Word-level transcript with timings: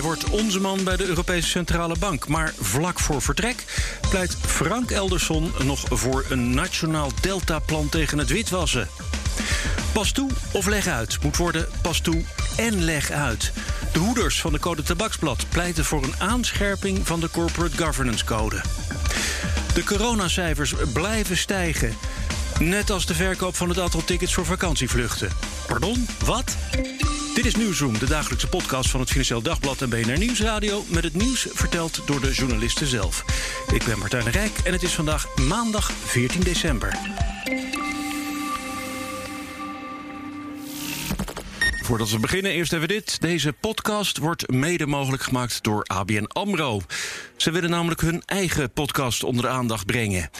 Hij 0.00 0.08
wordt 0.08 0.30
onze 0.30 0.60
man 0.60 0.84
bij 0.84 0.96
de 0.96 1.06
Europese 1.06 1.48
Centrale 1.48 1.96
Bank. 1.98 2.28
Maar 2.28 2.52
vlak 2.60 2.98
voor 2.98 3.22
vertrek 3.22 3.64
pleit 4.10 4.36
Frank 4.40 4.90
Elderson 4.90 5.52
nog 5.64 5.84
voor 5.88 6.24
een 6.28 6.54
nationaal 6.54 7.10
deltaplan 7.20 7.88
tegen 7.88 8.18
het 8.18 8.30
witwassen. 8.30 8.88
Pas 9.92 10.12
toe 10.12 10.30
of 10.52 10.66
leg 10.66 10.86
uit 10.86 11.22
moet 11.22 11.36
worden 11.36 11.68
pas 11.82 12.00
toe 12.00 12.22
en 12.56 12.84
leg 12.84 13.10
uit. 13.10 13.52
De 13.92 13.98
hoeders 13.98 14.40
van 14.40 14.52
de 14.52 14.58
Code 14.58 14.82
Tabaksblad 14.82 15.46
pleiten 15.48 15.84
voor 15.84 16.02
een 16.02 16.14
aanscherping 16.18 17.06
van 17.06 17.20
de 17.20 17.30
Corporate 17.30 17.84
Governance 17.84 18.24
Code. 18.24 18.60
De 19.74 19.84
coronacijfers 19.84 20.74
blijven 20.92 21.36
stijgen. 21.36 21.96
Net 22.60 22.90
als 22.90 23.06
de 23.06 23.14
verkoop 23.14 23.56
van 23.56 23.68
het 23.68 23.78
aantal 23.78 24.04
tickets 24.04 24.34
voor 24.34 24.44
vakantievluchten. 24.44 25.30
Pardon, 25.66 26.06
wat? 26.24 26.56
Dit 27.34 27.46
is 27.46 27.54
Nieuwsroom, 27.54 27.98
de 27.98 28.06
dagelijkse 28.06 28.48
podcast 28.48 28.90
van 28.90 29.00
het 29.00 29.10
Financieel 29.10 29.42
Dagblad 29.42 29.82
en 29.82 29.88
BNR 29.90 30.18
Nieuwsradio... 30.18 30.84
met 30.88 31.04
het 31.04 31.14
nieuws 31.14 31.46
verteld 31.50 32.02
door 32.06 32.20
de 32.20 32.32
journalisten 32.32 32.86
zelf. 32.86 33.24
Ik 33.72 33.84
ben 33.84 33.98
Martijn 33.98 34.30
Rijk 34.30 34.58
en 34.64 34.72
het 34.72 34.82
is 34.82 34.94
vandaag 34.94 35.36
maandag 35.36 35.92
14 35.92 36.40
december. 36.40 36.98
Voordat 41.82 42.10
we 42.10 42.18
beginnen, 42.18 42.52
eerst 42.52 42.72
even 42.72 42.88
dit. 42.88 43.20
Deze 43.20 43.52
podcast 43.52 44.18
wordt 44.18 44.50
mede 44.50 44.86
mogelijk 44.86 45.22
gemaakt 45.22 45.62
door 45.62 45.82
ABN 45.82 46.24
AMRO. 46.24 46.80
Ze 47.36 47.50
willen 47.50 47.70
namelijk 47.70 48.00
hun 48.00 48.22
eigen 48.26 48.72
podcast 48.72 49.24
onder 49.24 49.42
de 49.42 49.50
aandacht 49.50 49.86
brengen. 49.86 50.30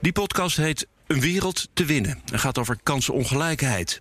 Die 0.00 0.12
podcast 0.12 0.56
heet 0.56 0.86
een 1.06 1.20
wereld 1.20 1.68
te 1.72 1.84
winnen. 1.84 2.20
Het 2.30 2.40
gaat 2.40 2.58
over 2.58 2.78
kansenongelijkheid. 2.82 4.00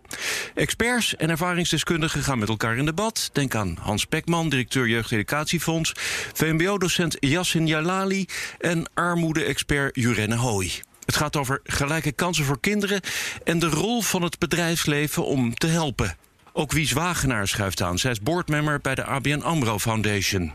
Experts 0.56 1.16
en 1.16 1.30
ervaringsdeskundigen 1.30 2.24
gaan 2.24 2.40
met 2.40 2.50
elkaar 2.50 2.78
in 2.78 2.86
debat. 2.86 3.30
Denk 3.34 3.56
aan 3.56 3.78
Hans 3.82 4.06
Pekman, 4.06 4.50
directeur 4.50 4.88
Jeugdeducatiefonds... 4.88 5.92
VMBO-docent 6.34 7.18
Yassin 7.20 7.68
Jalali 7.68 8.26
en 8.60 8.90
armoede-expert 8.94 9.96
Jurenne 9.96 10.36
Hooy. 10.36 10.72
Het 11.06 11.16
gaat 11.16 11.36
over 11.36 11.60
gelijke 11.64 12.12
kansen 12.12 12.46
voor 12.46 12.60
kinderen... 12.60 13.02
en 13.44 13.60
de 13.60 13.70
rol 13.70 14.02
van 14.02 14.22
het 14.22 14.40
bedrijfsleven 14.40 15.26
om 15.26 15.56
te 15.56 15.68
helpen. 15.68 16.18
Ook 16.54 16.72
Wies 16.72 16.92
Wagenaar 16.92 17.48
schuift 17.48 17.82
aan. 17.82 17.98
Zij 17.98 18.12
is 18.12 18.22
boardmember 18.22 18.80
bij 18.82 18.96
de 18.96 19.04
ABN 19.04 19.42
AMRO 19.42 19.80
Foundation. 19.80 20.54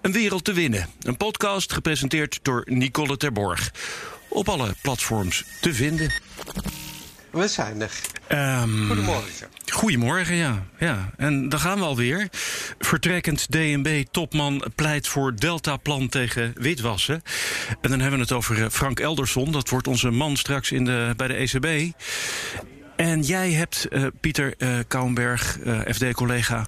Een 0.00 0.12
wereld 0.12 0.44
te 0.44 0.52
winnen. 0.52 0.88
Een 1.00 1.16
podcast 1.16 1.72
gepresenteerd 1.72 2.38
door 2.42 2.62
Nicole 2.66 3.16
Terborg 3.16 3.70
op 4.30 4.48
alle 4.48 4.74
platforms 4.82 5.44
te 5.60 5.74
vinden. 5.74 6.12
We 7.30 7.48
zijn 7.48 7.82
er. 7.82 7.92
Um, 8.62 8.86
Goedemorgen. 8.86 9.48
Goedemorgen, 9.72 10.34
ja. 10.34 10.66
ja. 10.78 11.10
En 11.16 11.48
dan 11.48 11.60
gaan 11.60 11.78
we 11.78 11.84
alweer. 11.84 12.28
Vertrekkend 12.78 13.50
DNB-topman 13.50 14.64
pleit 14.74 15.08
voor 15.08 15.36
Delta-plan 15.36 16.08
tegen 16.08 16.52
witwassen. 16.54 17.22
En 17.80 17.90
dan 17.90 18.00
hebben 18.00 18.18
we 18.18 18.24
het 18.24 18.32
over 18.32 18.62
eh, 18.62 18.70
Frank 18.70 19.00
Elderson. 19.00 19.52
Dat 19.52 19.68
wordt 19.68 19.86
onze 19.86 20.10
man 20.10 20.36
straks 20.36 20.72
in 20.72 20.84
de, 20.84 21.12
bij 21.16 21.28
de 21.28 21.34
ECB. 21.34 21.94
En 23.00 23.22
jij 23.22 23.50
hebt, 23.50 23.86
uh, 23.90 24.06
Pieter 24.20 24.54
Kouwenberg, 24.88 25.58
uh, 25.64 25.80
FD-collega, 25.88 26.66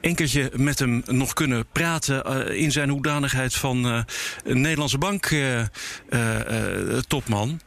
een 0.00 0.14
met 0.54 0.78
hem 0.78 1.02
nog 1.06 1.32
kunnen 1.32 1.66
praten 1.72 2.48
in 2.56 2.72
zijn 2.72 2.88
hoedanigheid 2.88 3.54
van 3.54 4.04
Nederlandse 4.44 4.98
bank-topman. 4.98 7.60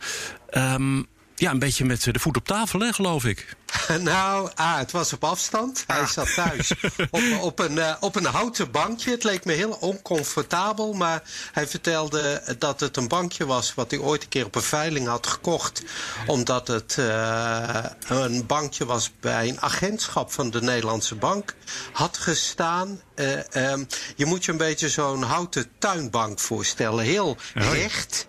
Um, 0.51 1.07
ja, 1.39 1.51
een 1.51 1.59
beetje 1.59 1.85
met 1.85 2.03
de 2.03 2.19
voet 2.19 2.37
op 2.37 2.45
tafel, 2.45 2.79
hè, 2.79 2.93
geloof 2.93 3.25
ik. 3.25 3.55
Nou, 3.99 4.49
ah, 4.55 4.77
het 4.77 4.91
was 4.91 5.13
op 5.13 5.23
afstand. 5.23 5.83
Hij 5.87 6.05
zat 6.05 6.33
thuis 6.33 6.73
op, 7.11 7.21
op, 7.41 7.59
een, 7.59 7.75
uh, 7.75 7.95
op 7.99 8.15
een 8.15 8.25
houten 8.25 8.71
bankje. 8.71 9.11
Het 9.11 9.23
leek 9.23 9.45
me 9.45 9.53
heel 9.53 9.71
oncomfortabel, 9.71 10.93
maar 10.93 11.23
hij 11.51 11.67
vertelde 11.67 12.55
dat 12.57 12.79
het 12.79 12.97
een 12.97 13.07
bankje 13.07 13.45
was 13.45 13.73
wat 13.73 13.91
hij 13.91 13.99
ooit 13.99 14.23
een 14.23 14.29
keer 14.29 14.45
op 14.45 14.55
een 14.55 14.61
veiling 14.61 15.07
had 15.07 15.27
gekocht. 15.27 15.83
Omdat 16.25 16.67
het 16.67 16.95
uh, 16.99 17.83
een 18.07 18.45
bankje 18.45 18.85
was 18.85 19.11
bij 19.19 19.47
een 19.47 19.61
agentschap 19.61 20.31
van 20.31 20.49
de 20.49 20.61
Nederlandse 20.61 21.15
bank. 21.15 21.55
Had 21.91 22.17
gestaan. 22.17 23.01
Uh, 23.15 23.71
um, 23.71 23.87
je 24.15 24.25
moet 24.25 24.45
je 24.45 24.51
een 24.51 24.57
beetje 24.57 24.89
zo'n 24.89 25.23
houten 25.23 25.71
tuinbank 25.79 26.39
voorstellen. 26.39 27.03
Heel 27.03 27.37
recht. 27.53 28.27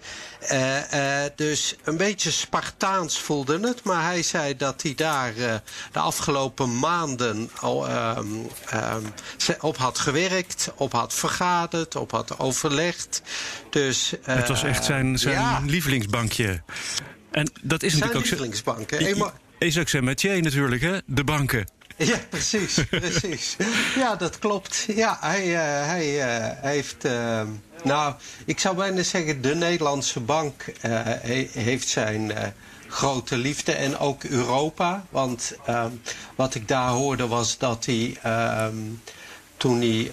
Dus 1.35 1.75
een 1.85 1.97
beetje 1.97 2.31
Spartaans 2.31 3.21
voelde 3.21 3.61
het. 3.61 3.85
Maar 3.85 4.05
hij 4.05 4.23
zei 4.23 4.57
dat 4.57 4.83
hij 4.83 4.95
daar 4.95 5.37
uh, 5.37 5.55
de 5.93 5.99
afgelopen 5.99 6.79
maanden 6.79 7.51
al, 7.61 7.91
um, 7.91 8.47
um, 8.75 9.13
op 9.61 9.77
had 9.77 9.99
gewerkt, 9.99 10.71
op 10.77 10.93
had 10.93 11.15
vergaderd, 11.15 11.97
op 11.97 12.11
had 12.11 12.39
overlegd. 12.39 13.23
Dus, 13.71 14.13
het 14.23 14.49
was 14.49 14.63
echt 14.63 14.85
zijn, 14.85 15.19
zijn 15.19 15.35
ja. 15.35 15.61
lievelingsbankje. 15.67 16.63
En 17.31 17.51
dat 17.63 17.83
is 17.83 17.93
zijn 17.93 18.03
natuurlijk 18.03 18.15
ook 18.15 18.23
lievelingsbank. 18.31 18.91
Is 19.59 19.79
ook 19.79 19.89
zijn 19.89 20.05
natuurlijk, 20.05 20.83
hè? 20.83 20.99
De 21.07 21.25
banken. 21.25 21.67
Ja, 21.97 22.19
precies, 22.29 22.79
precies. 22.91 23.57
ja, 23.95 24.17
dat 24.17 24.39
klopt. 24.39 24.87
Ja, 24.95 25.17
hij, 25.21 25.47
uh, 25.47 25.87
hij 25.87 26.15
uh, 26.17 26.63
heeft. 26.63 27.05
Uh, 27.05 27.43
nou, 27.85 28.15
ik 28.45 28.59
zou 28.59 28.77
bijna 28.77 29.03
zeggen, 29.03 29.43
de 29.43 29.55
Nederlandse 29.55 30.21
bank 30.21 30.73
he 30.81 31.49
heeft 31.53 31.89
zijn 31.89 32.33
grote 32.89 33.37
liefde 33.37 33.73
en 33.73 33.99
ook 33.99 34.25
Europa. 34.25 35.05
Want 35.11 35.53
um, 35.69 36.03
wat 36.35 36.55
ik 36.55 36.69
daar 36.69 36.89
hoorde 36.89 37.27
was 37.27 37.59
dat 37.59 37.87
hij. 37.87 38.17
Um, 38.67 39.03
toen 39.57 39.81
hij. 39.81 40.11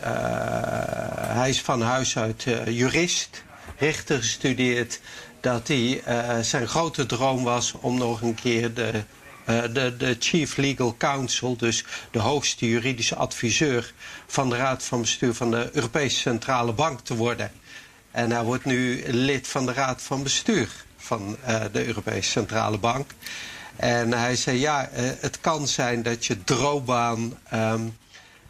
hij 1.34 1.50
is 1.50 1.62
van 1.62 1.82
huis 1.82 2.18
uit 2.18 2.46
jurist, 2.66 3.44
rechter 3.78 4.18
gestudeerd. 4.18 5.00
Dat 5.42 5.68
hij 5.68 6.02
zijn 6.42 6.68
grote 6.68 7.06
droom 7.06 7.44
was 7.44 7.74
om 7.80 7.98
nog 7.98 8.22
een 8.22 8.36
keer 8.36 8.74
de 8.74 9.04
de, 9.48 9.96
de 9.98 10.16
Chief 10.20 10.58
Legal 10.58 10.96
Counsel, 10.98 11.56
dus 11.58 11.84
de 12.12 12.20
hoogste 12.20 12.68
juridische 12.70 13.16
adviseur 13.16 13.94
van 14.28 14.50
de 14.50 14.56
Raad 14.56 14.84
van 14.84 15.02
Bestuur 15.02 15.34
van 15.34 15.52
de 15.52 15.70
Europese 15.74 16.18
Centrale 16.18 16.72
Bank 16.74 17.00
te 17.00 17.16
worden. 17.16 17.52
En 18.12 18.32
hij 18.32 18.44
wordt 18.44 18.66
nu 18.66 19.04
lid 19.08 19.48
van 19.48 19.66
de 19.66 19.74
Raad 19.74 20.02
van 20.02 20.24
Bestuur 20.24 20.70
van 20.98 21.38
uh, 21.50 21.62
de 21.72 21.86
Europese 21.86 22.30
Centrale 22.30 22.78
Bank. 22.78 23.12
En 23.76 24.14
hij 24.14 24.36
zei, 24.36 24.60
ja, 24.60 24.90
uh, 24.90 25.10
het 25.20 25.40
kan 25.42 25.68
zijn 25.68 26.04
dat 26.04 26.26
je 26.26 26.44
droombaan 26.44 27.38
um, 27.54 27.98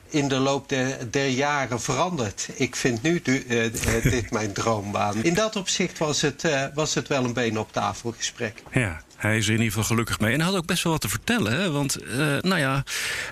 in 0.09 0.27
de 0.27 0.35
loop 0.35 0.69
der, 0.69 1.11
der, 1.11 1.29
jaren 1.29 1.81
verandert. 1.81 2.49
Ik 2.55 2.75
vind 2.75 3.01
nu 3.01 3.21
du, 3.21 3.43
uh, 3.47 3.71
dit 4.03 4.31
mijn 4.37 4.53
droombaan. 4.53 5.23
In 5.23 5.33
dat 5.33 5.55
opzicht 5.55 5.97
was 5.97 6.21
het, 6.21 6.43
uh, 6.43 6.63
was 6.73 6.93
het 6.93 7.07
wel 7.07 7.23
een 7.23 7.33
been 7.33 7.59
op 7.59 7.71
tafel 7.71 8.13
gesprek. 8.17 8.63
Ja. 8.71 9.05
Hij 9.17 9.37
is 9.37 9.45
er 9.45 9.53
in 9.53 9.57
ieder 9.57 9.73
geval 9.73 9.87
gelukkig 9.87 10.19
mee. 10.19 10.33
En 10.33 10.39
hij 10.39 10.49
had 10.49 10.57
ook 10.57 10.65
best 10.65 10.83
wel 10.83 10.91
wat 10.91 11.01
te 11.01 11.09
vertellen. 11.09 11.51
Hè? 11.51 11.71
Want, 11.71 12.03
uh, 12.03 12.17
nou 12.39 12.57
ja, 12.57 12.83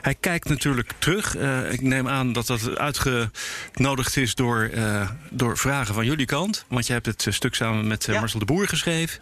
hij 0.01 0.15
kijkt 0.19 0.49
natuurlijk 0.49 0.91
terug. 0.97 1.37
Uh, 1.37 1.71
ik 1.71 1.81
neem 1.81 2.07
aan 2.07 2.33
dat 2.33 2.47
dat 2.47 2.77
uitgenodigd 2.77 4.17
is 4.17 4.35
door, 4.35 4.69
uh, 4.73 5.09
door 5.29 5.57
vragen 5.57 5.93
van 5.93 6.05
jullie 6.05 6.25
kant. 6.25 6.65
Want 6.67 6.87
je 6.87 6.93
hebt 6.93 7.05
het 7.05 7.25
stuk 7.29 7.55
samen 7.55 7.87
met 7.87 8.05
ja. 8.05 8.19
Marcel 8.19 8.39
de 8.39 8.45
Boer 8.45 8.67
geschreven. 8.67 9.19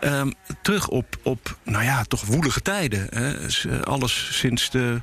Um, 0.00 0.34
terug 0.62 0.88
op, 0.88 1.16
op, 1.22 1.56
nou 1.62 1.84
ja, 1.84 2.04
toch 2.04 2.24
woelige 2.24 2.62
tijden. 2.62 3.06
Hè? 3.10 3.84
Alles 3.84 4.38
sinds 4.38 4.70
de, 4.70 5.00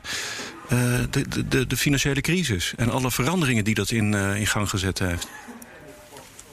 de, 1.10 1.46
de, 1.48 1.68
de, 1.68 1.78
financiële 1.78 2.22
crisis. 2.22 2.74
En 2.78 2.90
alle 2.90 3.12
veranderingen 3.12 3.64
die 3.64 3.76
dat 3.76 3.92
in, 3.92 4.14
in 4.14 4.48
gang 4.48 4.70
gezet 4.70 5.00
heeft. 5.00 5.28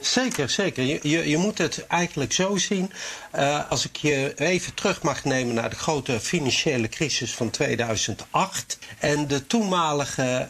Zeker, 0.03 0.49
zeker. 0.51 0.85
Je, 0.85 0.99
je, 1.03 1.29
je, 1.29 1.37
moet 1.37 1.59
het 1.59 1.87
eigenlijk 1.87 2.33
zo 2.33 2.57
zien. 2.57 2.93
Uh, 3.35 3.71
als 3.71 3.85
ik 3.85 3.97
je 3.97 4.33
even 4.37 4.75
terug 4.75 5.03
mag 5.03 5.25
nemen 5.25 5.55
naar 5.55 5.71
de 5.71 5.77
grote 5.77 6.21
financiële 6.21 6.89
crisis 6.89 7.35
van 7.35 7.51
2008. 7.51 8.79
En 8.99 9.27
de 9.27 9.47
toenmalige 9.47 10.49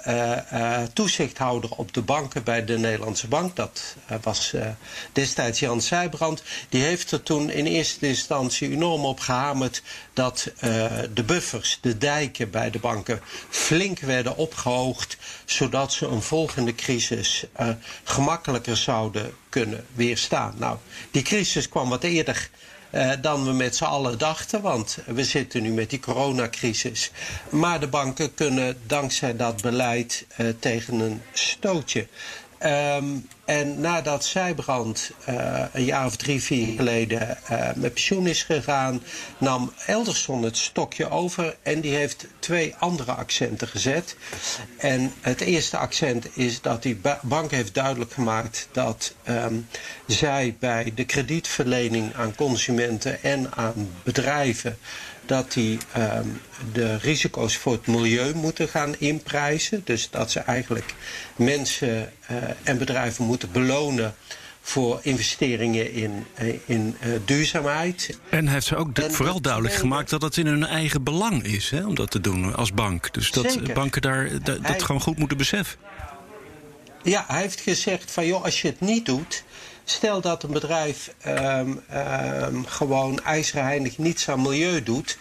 toezichthouder 0.92 1.70
op 1.70 1.94
de 1.94 2.02
banken 2.02 2.44
bij 2.44 2.64
de 2.64 2.78
Nederlandse 2.78 3.28
Bank, 3.28 3.56
dat 3.56 3.96
was 4.22 4.54
destijds 5.12 5.60
Jan 5.60 5.80
Sijbrand, 5.80 6.42
die 6.68 6.82
heeft 6.82 7.10
er 7.10 7.22
toen 7.22 7.50
in 7.50 7.66
eerste 7.66 8.06
instantie 8.06 8.70
enorm 8.70 9.04
op 9.04 9.20
gehamerd 9.20 9.82
dat 10.14 10.52
de 11.14 11.22
buffers, 11.26 11.78
de 11.80 11.98
dijken 11.98 12.50
bij 12.50 12.70
de 12.70 12.78
banken, 12.78 13.20
flink 13.48 13.98
werden 13.98 14.36
opgehoogd, 14.36 15.16
zodat 15.44 15.92
ze 15.92 16.06
een 16.06 16.22
volgende 16.22 16.74
crisis 16.74 17.44
gemakkelijker 18.04 18.76
zouden 18.76 19.34
kunnen 19.48 19.86
weerstaan. 19.94 20.54
Nou, 20.58 20.76
die 21.10 21.22
crisis 21.22 21.68
kwam 21.68 21.88
wat 21.88 22.02
eerder 22.04 22.50
dan 23.20 23.44
we 23.44 23.52
met 23.52 23.76
z'n 23.76 23.84
allen 23.84 24.18
dachten. 24.18 24.60
Want 24.60 24.98
we 25.06 25.24
zitten 25.24 25.62
nu 25.62 25.70
met 25.70 25.90
die 25.90 26.00
coronacrisis. 26.00 27.10
Maar 27.50 27.80
de 27.80 27.88
banken 27.88 28.34
kunnen 28.34 28.80
dankzij 28.86 29.36
dat 29.36 29.62
beleid 29.62 30.26
tegen 30.58 31.00
een 31.00 31.22
stootje. 31.32 32.06
Um, 32.64 33.28
en 33.44 33.80
nadat 33.80 34.24
Zijbrand 34.24 35.10
uh, 35.28 35.64
een 35.72 35.84
jaar 35.84 36.06
of 36.06 36.16
drie, 36.16 36.42
vier 36.42 36.76
geleden 36.76 37.38
uh, 37.50 37.72
met 37.74 37.92
pensioen 37.92 38.26
is 38.26 38.42
gegaan, 38.42 39.02
nam 39.38 39.72
Elderson 39.86 40.42
het 40.42 40.56
stokje 40.56 41.10
over 41.10 41.56
en 41.62 41.80
die 41.80 41.94
heeft 41.94 42.26
twee 42.38 42.74
andere 42.78 43.12
accenten 43.12 43.68
gezet. 43.68 44.16
En 44.76 45.12
het 45.20 45.40
eerste 45.40 45.76
accent 45.76 46.36
is 46.36 46.60
dat 46.60 46.82
die 46.82 47.00
bank 47.22 47.50
heeft 47.50 47.74
duidelijk 47.74 48.12
gemaakt 48.12 48.68
dat 48.72 49.14
um, 49.28 49.68
zij 50.06 50.56
bij 50.58 50.92
de 50.94 51.04
kredietverlening 51.04 52.14
aan 52.14 52.34
consumenten 52.34 53.22
en 53.22 53.52
aan 53.54 53.90
bedrijven 54.02 54.78
dat 55.26 55.52
die 55.52 55.78
um, 55.96 56.40
de 56.72 56.96
risico's 56.96 57.56
voor 57.56 57.72
het 57.72 57.86
milieu 57.86 58.34
moeten 58.34 58.68
gaan 58.68 58.94
inprijzen. 58.98 59.80
Dus 59.84 60.10
dat 60.10 60.30
ze 60.30 60.40
eigenlijk 60.40 60.94
mensen 61.36 62.12
uh, 62.30 62.36
en 62.62 62.78
bedrijven 62.78 63.24
moeten 63.24 63.52
belonen 63.52 64.14
voor 64.62 65.00
investeringen 65.02 65.92
in, 65.92 66.26
uh, 66.42 66.54
in 66.64 66.96
uh, 67.04 67.12
duurzaamheid. 67.24 68.18
En 68.28 68.48
heeft 68.48 68.66
ze 68.66 68.76
ook 68.76 68.98
en 68.98 69.12
vooral 69.12 69.40
duidelijk 69.40 69.74
gemaakt 69.74 70.10
dat 70.10 70.22
het 70.22 70.36
in 70.36 70.46
hun 70.46 70.66
eigen 70.66 71.02
belang 71.02 71.44
is 71.44 71.70
hè, 71.70 71.86
om 71.86 71.94
dat 71.94 72.10
te 72.10 72.20
doen 72.20 72.56
als 72.56 72.72
bank. 72.72 73.14
Dus 73.14 73.30
dat 73.30 73.52
Zeker. 73.52 73.74
banken 73.74 74.02
daar 74.02 74.42
dat, 74.42 74.58
hij, 74.62 74.80
gewoon 74.80 75.00
goed 75.00 75.18
moeten 75.18 75.36
beseffen. 75.36 75.78
Ja, 77.02 77.24
hij 77.28 77.40
heeft 77.40 77.60
gezegd 77.60 78.10
van 78.10 78.26
joh, 78.26 78.44
als 78.44 78.62
je 78.62 78.68
het 78.68 78.80
niet 78.80 79.06
doet, 79.06 79.44
Stel 79.84 80.20
dat 80.20 80.42
een 80.42 80.52
bedrijf 80.52 81.14
um, 81.26 81.82
um, 82.42 82.66
gewoon 82.66 83.22
ijzerheinig 83.24 83.98
niets 83.98 84.28
aan 84.28 84.42
milieu 84.42 84.82
doet, 84.82 85.18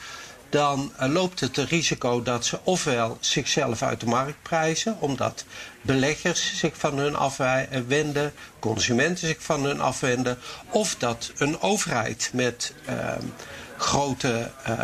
dan 0.49 0.91
uh, 1.01 1.07
loopt 1.07 1.39
het 1.39 1.57
risico 1.57 2.21
dat 2.23 2.45
ze 2.45 2.59
ofwel 2.63 3.17
zichzelf 3.19 3.81
uit 3.81 3.99
de 3.99 4.05
markt 4.05 4.41
prijzen, 4.41 4.97
omdat 4.99 5.45
beleggers 5.81 6.57
zich 6.57 6.77
van 6.77 6.97
hun 6.97 7.15
afwenden, 7.15 8.33
consumenten 8.59 9.27
zich 9.27 9.43
van 9.43 9.63
hun 9.63 9.81
afwenden, 9.81 10.37
of 10.69 10.95
dat 10.95 11.31
een 11.37 11.61
overheid 11.61 12.29
met 12.33 12.73
um, 12.89 13.33
grote 13.81 14.51
uh, 14.69 14.79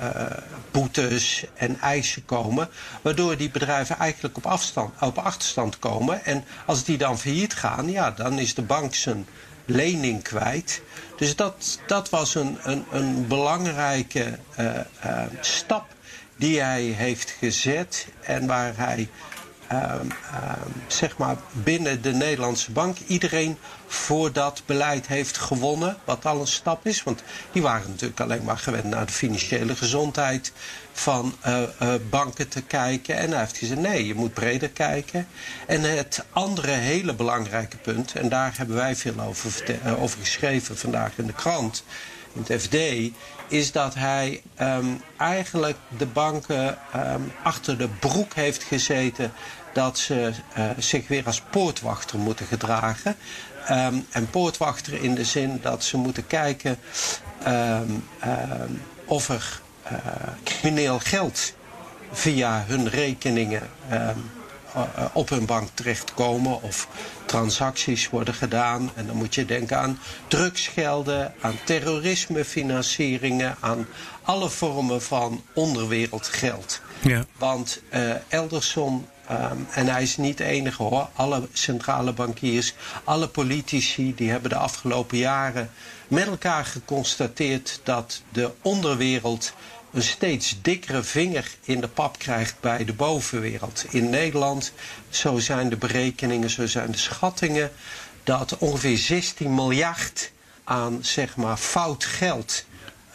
uh, 0.00 0.22
boetes 0.70 1.44
en 1.54 1.80
eisen 1.80 2.24
komen. 2.24 2.68
Waardoor 3.02 3.36
die 3.36 3.50
bedrijven 3.50 3.98
eigenlijk 3.98 4.36
op, 4.36 4.46
afstand, 4.46 4.90
op 5.00 5.18
achterstand 5.18 5.78
komen. 5.78 6.24
En 6.24 6.44
als 6.66 6.84
die 6.84 6.98
dan 6.98 7.18
failliet 7.18 7.54
gaan, 7.54 7.90
ja, 7.90 8.10
dan 8.10 8.38
is 8.38 8.54
de 8.54 8.62
bank 8.62 8.94
zijn 8.94 9.26
lening 9.64 10.22
kwijt. 10.22 10.82
Dus 11.16 11.36
dat, 11.36 11.78
dat 11.86 12.08
was 12.08 12.34
een, 12.34 12.58
een, 12.62 12.84
een 12.90 13.26
belangrijke 13.26 14.38
uh, 14.58 14.70
stap 15.40 15.86
die 16.36 16.60
hij 16.60 16.82
heeft 16.82 17.30
gezet. 17.30 18.06
En 18.20 18.46
waar 18.46 18.72
hij 18.76 19.08
zeg 20.86 21.16
maar 21.16 21.36
binnen 21.52 22.02
de 22.02 22.12
Nederlandse 22.12 22.70
bank 22.70 22.98
iedereen 23.06 23.58
voor 23.86 24.32
dat 24.32 24.62
beleid 24.66 25.06
heeft 25.06 25.38
gewonnen. 25.38 25.96
Wat 26.04 26.26
al 26.26 26.40
een 26.40 26.46
stap 26.46 26.86
is. 26.86 27.02
Want 27.02 27.22
die 27.52 27.62
waren 27.62 27.90
natuurlijk 27.90 28.20
alleen 28.20 28.44
maar 28.44 28.58
gewend 28.58 28.84
naar 28.84 29.06
de 29.06 29.12
financiële 29.12 29.76
gezondheid 29.76 30.52
van 30.92 31.34
uh, 31.46 31.62
uh, 31.82 31.94
banken 32.10 32.48
te 32.48 32.62
kijken. 32.62 33.16
En 33.16 33.30
hij 33.30 33.40
heeft 33.40 33.56
gezegd 33.56 33.80
nee, 33.80 34.06
je 34.06 34.14
moet 34.14 34.34
breder 34.34 34.68
kijken. 34.68 35.28
En 35.66 35.96
het 35.96 36.24
andere 36.32 36.72
hele 36.72 37.14
belangrijke 37.14 37.76
punt, 37.76 38.12
en 38.12 38.28
daar 38.28 38.52
hebben 38.56 38.76
wij 38.76 38.96
veel 38.96 39.20
over, 39.20 39.78
over 39.98 40.18
geschreven 40.18 40.78
vandaag 40.78 41.12
in 41.16 41.26
de 41.26 41.32
krant, 41.32 41.84
in 42.32 42.44
het 42.46 42.62
FD, 42.62 42.76
is 43.48 43.72
dat 43.72 43.94
hij 43.94 44.42
um, 44.60 45.02
eigenlijk 45.16 45.76
de 45.98 46.06
banken 46.06 46.78
um, 46.96 47.32
achter 47.42 47.78
de 47.78 47.88
broek 47.88 48.34
heeft 48.34 48.62
gezeten 48.62 49.32
dat 49.72 49.98
ze 49.98 50.32
uh, 50.58 50.64
zich 50.78 51.08
weer 51.08 51.26
als 51.26 51.40
poortwachter 51.40 52.18
moeten 52.18 52.46
gedragen. 52.46 53.16
Um, 53.70 54.06
en 54.10 54.30
poortwachter 54.30 55.02
in 55.02 55.14
de 55.14 55.24
zin 55.24 55.58
dat 55.62 55.84
ze 55.84 55.96
moeten 55.96 56.26
kijken 56.26 56.78
of 59.04 59.28
er 59.28 59.60
uh, 59.92 59.98
crimineel 60.44 60.98
geld 60.98 61.52
via 62.12 62.64
hun 62.66 62.88
rekeningen 62.88 63.62
op 65.12 65.28
hun 65.28 65.46
bank 65.46 65.68
terechtkomen 65.74 66.62
of 66.62 66.88
transacties 67.26 68.10
worden 68.10 68.34
gedaan. 68.34 68.90
En 68.94 69.06
dan 69.06 69.16
moet 69.16 69.34
je 69.34 69.44
denken 69.44 69.78
aan 69.78 69.98
drugsgelden, 70.28 71.34
aan 71.40 71.58
terrorismefinancieringen, 71.64 73.56
aan 73.60 73.86
alle 74.22 74.48
vormen 74.48 75.02
van 75.02 75.42
onderwereldgeld. 75.54 76.80
Ja. 77.00 77.24
Want 77.38 77.82
uh, 77.92 78.10
Elderson 78.28 79.06
Um, 79.30 79.66
en 79.70 79.86
hij 79.86 80.02
is 80.02 80.16
niet 80.16 80.38
de 80.38 80.44
enige 80.44 80.82
hoor. 80.82 81.08
Alle 81.14 81.48
centrale 81.52 82.12
bankiers, 82.12 82.74
alle 83.04 83.28
politici, 83.28 84.14
die 84.14 84.30
hebben 84.30 84.50
de 84.50 84.56
afgelopen 84.56 85.18
jaren 85.18 85.70
met 86.08 86.26
elkaar 86.26 86.64
geconstateerd 86.64 87.80
dat 87.82 88.22
de 88.32 88.50
onderwereld 88.62 89.52
een 89.98 90.04
steeds 90.04 90.58
dikkere 90.62 91.02
vinger 91.02 91.50
in 91.64 91.80
de 91.80 91.88
pap 91.88 92.18
krijgt 92.18 92.60
bij 92.60 92.84
de 92.84 92.92
bovenwereld. 92.92 93.84
In 93.90 94.10
Nederland, 94.10 94.72
zo 95.08 95.38
zijn 95.38 95.68
de 95.68 95.76
berekeningen, 95.76 96.50
zo 96.50 96.66
zijn 96.66 96.90
de 96.90 96.98
schattingen, 96.98 97.70
dat 98.24 98.58
ongeveer 98.58 98.98
16 98.98 99.54
miljard 99.54 100.32
aan 100.64 100.98
zeg 101.00 101.36
maar 101.36 101.56
fout 101.56 102.04
geld 102.04 102.64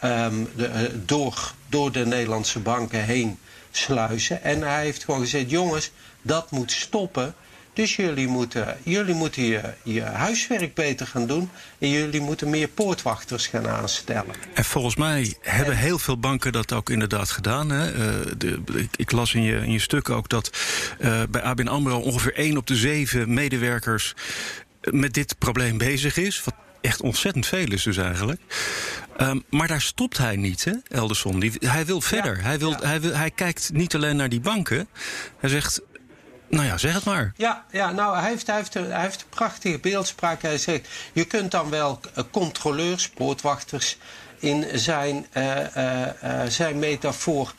de, 0.00 0.46
uh, 0.56 0.80
door, 1.06 1.52
door 1.68 1.92
de 1.92 2.06
Nederlandse 2.06 2.58
banken 2.58 3.04
heen 3.04 3.38
sluizen. 3.70 4.42
En 4.42 4.62
hij 4.62 4.84
heeft 4.84 5.04
gewoon 5.04 5.20
gezegd, 5.20 5.50
jongens, 5.50 5.90
dat 6.22 6.50
moet 6.50 6.72
stoppen. 6.72 7.34
Dus 7.74 7.96
jullie 7.96 8.28
moeten, 8.28 8.76
jullie 8.82 9.14
moeten 9.14 9.42
je, 9.42 9.60
je 9.82 10.02
huiswerk 10.02 10.74
beter 10.74 11.06
gaan 11.06 11.26
doen. 11.26 11.50
En 11.78 11.90
jullie 11.90 12.20
moeten 12.20 12.50
meer 12.50 12.68
poortwachters 12.68 13.46
gaan 13.46 13.68
aanstellen. 13.68 14.34
En 14.54 14.64
volgens 14.64 14.96
mij 14.96 15.34
hebben 15.40 15.76
heel 15.76 15.98
veel 15.98 16.18
banken 16.18 16.52
dat 16.52 16.72
ook 16.72 16.90
inderdaad 16.90 17.30
gedaan. 17.30 17.70
Hè? 17.70 17.92
Uh, 17.92 18.32
de, 18.38 18.62
ik, 18.74 18.88
ik, 18.96 19.12
las 19.12 19.34
in 19.34 19.42
je, 19.42 19.56
in 19.56 19.72
je 19.72 19.78
stuk 19.78 20.10
ook 20.10 20.28
dat 20.28 20.50
uh, 21.00 21.22
bij 21.30 21.42
ABN 21.42 21.66
AMRO 21.66 21.98
ongeveer 21.98 22.34
1 22.34 22.56
op 22.56 22.66
de 22.66 22.76
7 22.76 23.34
medewerkers 23.34 24.14
met 24.80 25.14
dit 25.14 25.38
probleem 25.38 25.78
bezig 25.78 26.16
is. 26.16 26.44
Wat 26.44 26.54
echt 26.80 27.00
ontzettend 27.00 27.46
veel 27.46 27.72
is 27.72 27.82
dus 27.82 27.96
eigenlijk. 27.96 28.40
Um, 29.20 29.44
maar 29.50 29.68
daar 29.68 29.80
stopt 29.80 30.18
hij 30.18 30.36
niet, 30.36 30.64
hè, 30.64 30.72
Elderson. 30.88 31.40
Die, 31.40 31.52
hij 31.58 31.86
wil 31.86 32.00
verder. 32.00 32.36
Ja, 32.36 32.42
hij, 32.42 32.58
wil, 32.58 32.70
ja. 32.70 32.78
hij, 32.80 33.00
wil, 33.00 33.14
hij 33.14 33.30
kijkt 33.30 33.70
niet 33.72 33.94
alleen 33.94 34.16
naar 34.16 34.28
die 34.28 34.40
banken. 34.40 34.88
Hij 35.38 35.50
zegt, 35.50 35.80
nou 36.54 36.66
ja, 36.66 36.78
zeg 36.78 36.94
het 36.94 37.04
maar. 37.04 37.32
Ja, 37.36 37.64
ja 37.70 37.90
nou, 37.90 38.16
hij 38.18 38.28
heeft, 38.28 38.46
hij, 38.46 38.56
heeft, 38.56 38.74
hij 38.74 39.00
heeft 39.00 39.20
een 39.20 39.28
prachtige 39.28 39.78
beeldspraak. 39.78 40.42
Hij 40.42 40.58
zegt, 40.58 40.88
je 41.12 41.24
kunt 41.24 41.50
dan 41.50 41.70
wel 41.70 42.00
controleurs, 42.30 43.08
poortwachters... 43.08 43.98
in 44.38 44.66
zijn, 44.78 45.26
uh, 45.32 45.56
uh, 45.76 46.42
zijn 46.48 46.78
metafoor 46.78 47.54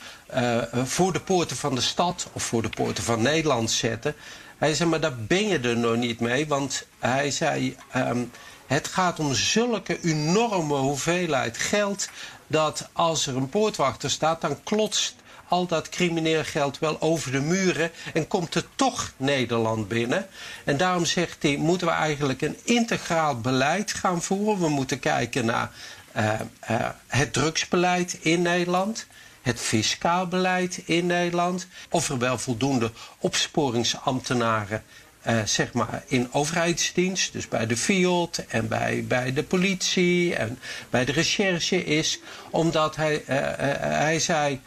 voor 0.83 1.13
de 1.13 1.19
poorten 1.19 1.57
van 1.57 1.75
de 1.75 1.81
stad... 1.81 2.27
of 2.33 2.43
voor 2.43 2.61
de 2.61 2.69
poorten 2.69 3.03
van 3.03 3.21
Nederland 3.21 3.71
zetten. 3.71 4.15
Hij 4.57 4.73
zei, 4.73 4.89
maar 4.89 4.99
daar 4.99 5.15
ben 5.17 5.47
je 5.47 5.59
er 5.59 5.77
nog 5.77 5.95
niet 5.95 6.19
mee. 6.19 6.47
Want 6.47 6.85
hij 6.99 7.31
zei... 7.31 7.75
Um, 7.95 8.31
het 8.67 8.87
gaat 8.87 9.19
om 9.19 9.33
zulke 9.33 9.99
enorme 10.01 10.75
hoeveelheid 10.75 11.57
geld 11.57 12.09
dat 12.47 12.89
als 12.93 13.27
er 13.27 13.35
een 13.35 13.49
poortwachter 13.49 14.09
staat, 14.09 14.41
dan 14.41 14.63
klotst 14.63 15.15
al 15.47 15.65
dat 15.65 15.89
crimineel 15.89 16.43
geld 16.43 16.79
wel 16.79 17.01
over 17.01 17.31
de 17.31 17.41
muren 17.41 17.91
en 18.13 18.27
komt 18.27 18.53
het 18.53 18.65
toch 18.75 19.13
Nederland 19.17 19.87
binnen. 19.87 20.27
En 20.63 20.77
daarom 20.77 21.05
zegt 21.05 21.43
hij, 21.43 21.57
moeten 21.57 21.87
we 21.87 21.93
eigenlijk 21.93 22.41
een 22.41 22.57
integraal 22.63 23.39
beleid 23.39 23.93
gaan 23.93 24.21
voeren. 24.21 24.59
We 24.59 24.69
moeten 24.69 24.99
kijken 24.99 25.45
naar 25.45 25.71
uh, 26.17 26.33
uh, 26.69 26.89
het 27.07 27.33
drugsbeleid 27.33 28.17
in 28.21 28.41
Nederland 28.41 29.07
het 29.41 29.59
fiscaal 29.59 30.27
beleid 30.27 30.81
in 30.85 31.05
Nederland. 31.05 31.67
Of 31.89 32.09
er 32.09 32.17
wel 32.17 32.37
voldoende 32.37 32.91
opsporingsambtenaren 33.19 34.83
uh, 35.27 35.43
zeg 35.45 35.73
maar 35.73 36.03
in 36.07 36.33
overheidsdienst, 36.33 37.33
dus 37.33 37.47
bij 37.47 37.65
de 37.65 37.77
FIOD 37.77 38.45
en 38.47 38.67
bij, 38.67 39.05
bij 39.07 39.33
de 39.33 39.43
politie 39.43 40.35
en 40.35 40.59
bij 40.89 41.05
de 41.05 41.11
recherche 41.11 41.83
is. 41.83 42.19
Omdat 42.49 42.95
hij, 42.95 43.23
uh, 43.27 43.35
uh, 43.37 43.51
hij 43.79 44.19
zei, 44.19 44.61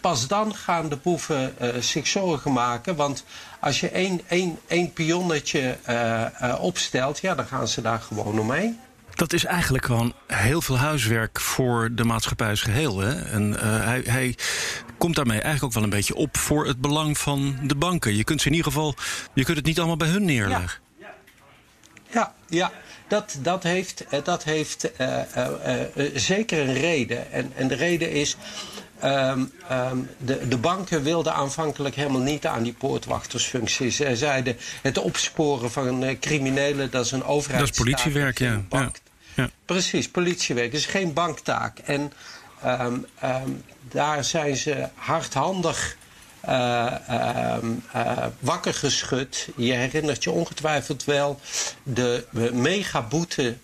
pas 0.00 0.26
dan 0.28 0.54
gaan 0.54 0.88
de 0.88 0.96
boeven 0.96 1.54
zich 1.78 2.06
zorgen 2.06 2.52
maken. 2.52 2.96
Want 2.96 3.24
als 3.60 3.80
je 3.80 3.88
één, 3.88 4.20
één, 4.28 4.58
één 4.66 4.92
pionnetje 4.92 5.78
opstelt, 6.60 7.18
ja, 7.18 7.34
dan 7.34 7.46
gaan 7.46 7.68
ze 7.68 7.80
daar 7.80 8.00
gewoon 8.00 8.38
omheen. 8.38 8.78
Dat 9.14 9.32
is 9.32 9.44
eigenlijk 9.44 9.84
gewoon 9.84 10.12
heel 10.26 10.62
veel 10.62 10.78
huiswerk 10.78 11.40
voor 11.40 11.88
de 11.92 12.04
maatschappij 12.04 12.48
als 12.48 12.62
geheel. 12.62 12.98
Hè? 12.98 13.22
En 13.22 13.50
uh, 13.52 13.58
hij, 13.84 14.02
hij 14.06 14.36
komt 14.98 15.14
daarmee 15.14 15.40
eigenlijk 15.40 15.64
ook 15.64 15.72
wel 15.72 15.82
een 15.82 15.98
beetje 15.98 16.14
op 16.14 16.36
voor 16.36 16.66
het 16.66 16.80
belang 16.80 17.18
van 17.18 17.58
de 17.62 17.74
banken. 17.74 18.16
Je 18.16 18.24
kunt 18.24 18.40
ze 18.40 18.46
in 18.46 18.54
ieder 18.54 18.72
geval, 18.72 18.94
je 19.32 19.44
kunt 19.44 19.56
het 19.56 19.66
niet 19.66 19.78
allemaal 19.78 19.96
bij 19.96 20.08
hun 20.08 20.24
neerleggen. 20.24 20.80
Ja. 20.98 21.14
Ja, 22.10 22.34
ja. 22.48 22.72
Dat, 23.08 23.38
dat 23.42 23.62
heeft, 23.62 24.04
dat 24.24 24.44
heeft 24.44 24.90
zeker 26.14 26.68
een 26.68 26.74
reden. 26.74 27.32
En, 27.32 27.52
en 27.56 27.68
de 27.68 27.74
reden 27.74 28.10
is. 28.10 28.36
Um, 29.04 29.52
um, 29.70 30.08
de, 30.18 30.48
de, 30.48 30.56
banken 30.56 31.02
wilden 31.02 31.34
aanvankelijk 31.34 31.94
helemaal 31.94 32.20
niet 32.20 32.46
aan 32.46 32.62
die 32.62 32.72
poortwachtersfunctie. 32.72 33.90
Zij 33.90 34.16
zeiden 34.16 34.56
het 34.82 34.98
opsporen 34.98 35.70
van 35.70 36.02
uh, 36.02 36.18
criminelen, 36.20 36.90
dat 36.90 37.04
is 37.04 37.10
een 37.10 37.24
overheid. 37.24 37.60
Dat 37.60 37.70
is 37.70 37.76
politiewerk, 37.76 38.38
ja. 38.38 38.62
ja. 38.70 38.90
ja. 39.34 39.50
Precies, 39.64 40.08
politiewerk. 40.08 40.70
Dat 40.70 40.80
is 40.80 40.86
geen 40.86 41.12
banktaak. 41.12 41.78
En 41.78 42.12
um, 42.64 43.06
daar 43.88 44.24
zijn 44.24 44.56
ze 44.56 44.88
hardhandig 44.94 45.96
uh, 46.48 46.92
uh, 47.10 47.56
uh, 47.96 48.26
wakker 48.38 48.74
geschud. 48.74 49.48
Je 49.56 49.72
herinnert 49.72 50.24
je 50.24 50.30
ongetwijfeld 50.30 51.04
wel 51.04 51.40
de 51.82 52.26
megaboete 52.52 53.56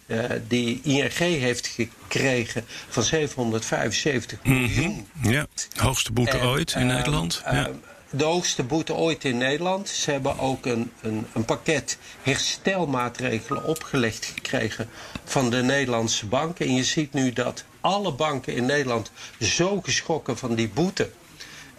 die 0.48 0.80
ING 0.82 1.18
heeft 1.18 1.66
gekregen 1.66 2.64
van 2.88 3.02
775 3.02 4.38
mhm. 4.42 4.54
miljoen. 4.54 5.08
Ja, 5.22 5.46
hoogste 5.76 6.12
boete 6.12 6.40
ooit 6.40 6.74
in 6.74 6.86
Nederland. 6.86 7.42
Ja. 7.44 7.70
De 8.12 8.24
hoogste 8.24 8.62
boete 8.62 8.94
ooit 8.94 9.24
in 9.24 9.38
Nederland. 9.38 9.88
Ze 9.88 10.10
hebben 10.10 10.38
ook 10.38 10.66
een, 10.66 10.92
een, 11.00 11.26
een 11.32 11.44
pakket 11.44 11.98
herstelmaatregelen 12.22 13.64
opgelegd 13.64 14.24
gekregen 14.24 14.88
van 15.24 15.50
de 15.50 15.62
Nederlandse 15.62 16.26
banken. 16.26 16.66
En 16.66 16.74
je 16.74 16.84
ziet 16.84 17.12
nu 17.12 17.32
dat 17.32 17.64
alle 17.80 18.12
banken 18.12 18.54
in 18.54 18.66
Nederland 18.66 19.10
zo 19.40 19.80
geschrokken 19.80 20.38
van 20.38 20.54
die 20.54 20.68
boete 20.68 21.10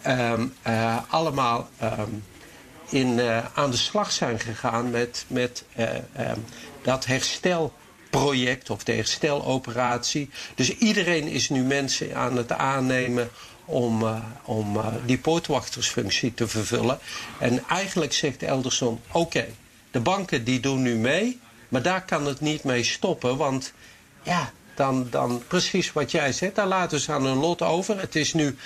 um, 0.06 0.54
allemaal 1.08 1.68
um, 1.82 2.24
in, 2.88 3.18
uh, 3.18 3.38
aan 3.54 3.70
de 3.70 3.76
slag 3.76 4.12
zijn 4.12 4.38
gegaan 4.38 4.90
met, 4.90 5.24
met 5.26 5.64
uh, 5.76 5.94
um, 5.94 6.44
dat 6.82 7.06
herstelproject 7.06 8.70
of 8.70 8.84
de 8.84 8.92
hersteloperatie. 8.92 10.30
Dus 10.54 10.76
iedereen 10.76 11.26
is 11.26 11.48
nu 11.48 11.62
mensen 11.62 12.16
aan 12.16 12.36
het 12.36 12.52
aannemen 12.52 13.30
om, 13.64 14.22
om 14.44 14.80
die 15.06 15.18
poortwachtersfunctie 15.18 16.34
te 16.34 16.48
vervullen. 16.48 16.98
En 17.38 17.68
eigenlijk 17.68 18.12
zegt 18.12 18.42
Elderson, 18.42 19.00
oké, 19.12 19.46
de 19.90 20.00
banken 20.00 20.44
die 20.44 20.60
doen 20.60 20.82
nu 20.82 20.96
mee, 20.96 21.40
maar 21.68 21.82
daar 21.82 22.04
kan 22.04 22.26
het 22.26 22.40
niet 22.40 22.64
mee 22.64 22.84
stoppen, 22.84 23.36
want 23.36 23.72
ja, 24.22 24.52
dan, 24.74 25.06
dan 25.10 25.42
precies 25.48 25.92
wat 25.92 26.10
jij 26.10 26.32
zegt, 26.32 26.54
daar 26.54 26.66
laten 26.66 27.00
ze 27.00 27.12
aan 27.12 27.24
hun 27.24 27.36
lot 27.36 27.62
over. 27.62 28.00
Het 28.00 28.16
is 28.16 28.32
nu 28.32 28.56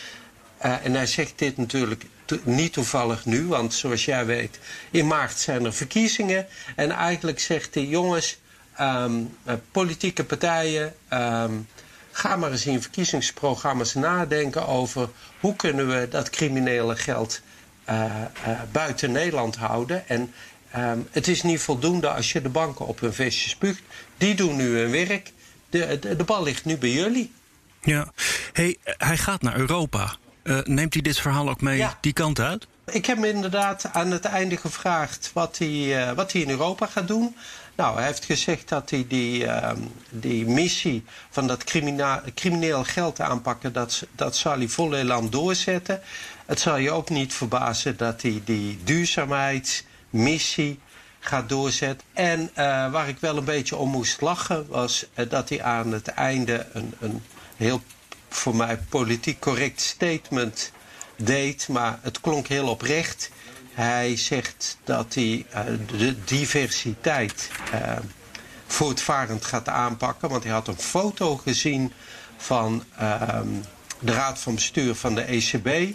uh, 0.64 0.84
en 0.84 0.94
hij 0.94 1.06
zegt 1.06 1.38
dit 1.38 1.56
natuurlijk 1.56 2.04
niet 2.42 2.72
toevallig 2.72 3.24
nu, 3.24 3.46
want 3.46 3.74
zoals 3.74 4.04
jij 4.04 4.26
weet, 4.26 4.58
in 4.90 5.06
maart 5.06 5.38
zijn 5.38 5.64
er 5.64 5.72
verkiezingen. 5.72 6.46
En 6.76 6.90
eigenlijk 6.90 7.40
zegt 7.40 7.74
hij: 7.74 7.84
jongens, 7.84 8.38
um, 8.80 9.36
uh, 9.46 9.54
politieke 9.70 10.24
partijen, 10.24 10.94
um, 11.12 11.68
ga 12.10 12.36
maar 12.36 12.50
eens 12.50 12.66
in 12.66 12.82
verkiezingsprogramma's 12.82 13.94
nadenken 13.94 14.66
over 14.66 15.08
hoe 15.40 15.56
kunnen 15.56 15.88
we 15.88 16.08
dat 16.10 16.30
criminele 16.30 16.96
geld 16.96 17.40
uh, 17.88 18.22
buiten 18.72 19.12
Nederland 19.12 19.56
houden. 19.56 20.08
En 20.08 20.32
um, 20.76 21.08
het 21.10 21.28
is 21.28 21.42
niet 21.42 21.60
voldoende 21.60 22.08
als 22.08 22.32
je 22.32 22.42
de 22.42 22.48
banken 22.48 22.86
op 22.86 23.00
hun 23.00 23.14
vestje 23.14 23.48
spuugt. 23.48 23.82
Die 24.16 24.34
doen 24.34 24.56
nu 24.56 24.78
hun 24.78 24.90
werk. 24.90 25.32
De, 25.70 25.98
de, 25.98 26.16
de 26.16 26.24
bal 26.24 26.42
ligt 26.42 26.64
nu 26.64 26.76
bij 26.76 26.90
jullie. 26.90 27.32
Ja, 27.82 28.12
hey, 28.52 28.76
hij 28.82 29.16
gaat 29.16 29.42
naar 29.42 29.56
Europa. 29.56 30.16
Uh, 30.46 30.58
neemt 30.64 30.92
hij 30.92 31.02
dit 31.02 31.18
verhaal 31.18 31.48
ook 31.48 31.60
mee 31.60 31.76
ja. 31.76 31.98
die 32.00 32.12
kant 32.12 32.40
uit? 32.40 32.66
Ik 32.84 33.06
heb 33.06 33.16
hem 33.16 33.24
inderdaad 33.24 33.88
aan 33.92 34.10
het 34.10 34.24
einde 34.24 34.56
gevraagd 34.56 35.30
wat 35.32 35.58
hij, 35.58 36.08
uh, 36.08 36.12
wat 36.12 36.32
hij 36.32 36.42
in 36.42 36.50
Europa 36.50 36.86
gaat 36.86 37.08
doen. 37.08 37.36
Nou, 37.74 37.96
hij 37.96 38.06
heeft 38.06 38.24
gezegd 38.24 38.68
dat 38.68 38.90
hij 38.90 39.04
die, 39.08 39.44
uh, 39.44 39.70
die 40.10 40.46
missie 40.46 41.04
van 41.30 41.46
dat 41.46 41.64
crimineel 42.34 42.84
geld 42.84 43.20
aanpakken, 43.20 43.72
dat, 43.72 44.06
dat 44.14 44.36
zal 44.36 44.56
hij 44.56 44.68
vol 44.68 44.94
elan 44.94 45.30
doorzetten. 45.30 46.00
Het 46.46 46.60
zal 46.60 46.76
je 46.76 46.90
ook 46.90 47.10
niet 47.10 47.34
verbazen 47.34 47.96
dat 47.96 48.22
hij 48.22 48.42
die 48.44 48.78
duurzaamheidsmissie 48.84 50.80
gaat 51.20 51.48
doorzetten. 51.48 52.06
En 52.12 52.40
uh, 52.40 52.46
waar 52.90 53.08
ik 53.08 53.18
wel 53.18 53.36
een 53.36 53.44
beetje 53.44 53.76
om 53.76 53.90
moest 53.90 54.20
lachen, 54.20 54.66
was 54.68 55.06
dat 55.28 55.48
hij 55.48 55.62
aan 55.62 55.92
het 55.92 56.08
einde 56.08 56.66
een, 56.72 56.94
een 57.00 57.22
heel 57.56 57.82
voor 58.28 58.56
mij 58.56 58.78
politiek 58.88 59.40
correct 59.40 59.80
statement 59.80 60.72
deed, 61.16 61.68
maar 61.68 61.98
het 62.02 62.20
klonk 62.20 62.46
heel 62.46 62.68
oprecht. 62.68 63.30
Hij 63.72 64.16
zegt 64.16 64.78
dat 64.84 65.14
hij 65.14 65.46
uh, 65.54 65.60
de 65.98 66.24
diversiteit 66.24 67.50
uh, 67.74 67.92
voortvarend 68.66 69.44
gaat 69.44 69.68
aanpakken, 69.68 70.28
want 70.28 70.42
hij 70.44 70.52
had 70.52 70.68
een 70.68 70.78
foto 70.78 71.36
gezien 71.36 71.92
van 72.36 72.84
uh, 73.00 73.40
de 73.98 74.12
raad 74.12 74.38
van 74.38 74.54
bestuur 74.54 74.94
van 74.94 75.14
de 75.14 75.22
ECB. 75.22 75.94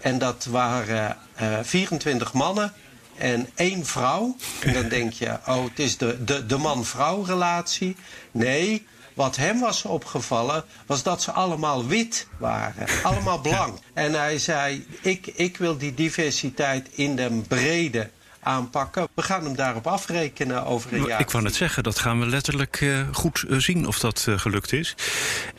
En 0.00 0.18
dat 0.18 0.44
waren 0.44 1.16
24 1.62 2.32
mannen 2.32 2.72
en 3.16 3.48
één 3.54 3.86
vrouw. 3.86 4.36
En 4.60 4.72
dan 4.72 4.88
denk 4.88 5.12
je, 5.12 5.38
oh, 5.46 5.64
het 5.64 5.78
is 5.78 5.96
de, 5.96 6.24
de, 6.24 6.46
de 6.46 6.56
man-vrouw 6.56 7.22
relatie. 7.22 7.96
Nee, 8.30 8.86
wat 9.16 9.36
hem 9.36 9.60
was 9.60 9.84
opgevallen, 9.84 10.64
was 10.86 11.02
dat 11.02 11.22
ze 11.22 11.32
allemaal 11.32 11.86
wit 11.86 12.26
waren. 12.38 12.86
Allemaal 13.02 13.40
blank. 13.40 13.78
En 13.94 14.12
hij 14.12 14.38
zei, 14.38 14.86
ik, 15.00 15.26
ik 15.26 15.56
wil 15.56 15.76
die 15.78 15.94
diversiteit 15.94 16.88
in 16.90 17.16
de 17.16 17.42
brede 17.48 18.10
aanpakken. 18.40 19.08
We 19.14 19.22
gaan 19.22 19.44
hem 19.44 19.56
daarop 19.56 19.86
afrekenen 19.86 20.64
over 20.64 20.92
een 20.92 21.04
jaar. 21.04 21.20
Ik 21.20 21.30
wou 21.30 21.44
net 21.44 21.54
zeggen, 21.54 21.82
dat 21.82 21.98
gaan 21.98 22.20
we 22.20 22.26
letterlijk 22.26 22.80
uh, 22.80 23.08
goed 23.12 23.44
uh, 23.48 23.58
zien 23.58 23.86
of 23.86 23.98
dat 23.98 24.26
uh, 24.28 24.38
gelukt 24.38 24.72
is. 24.72 24.94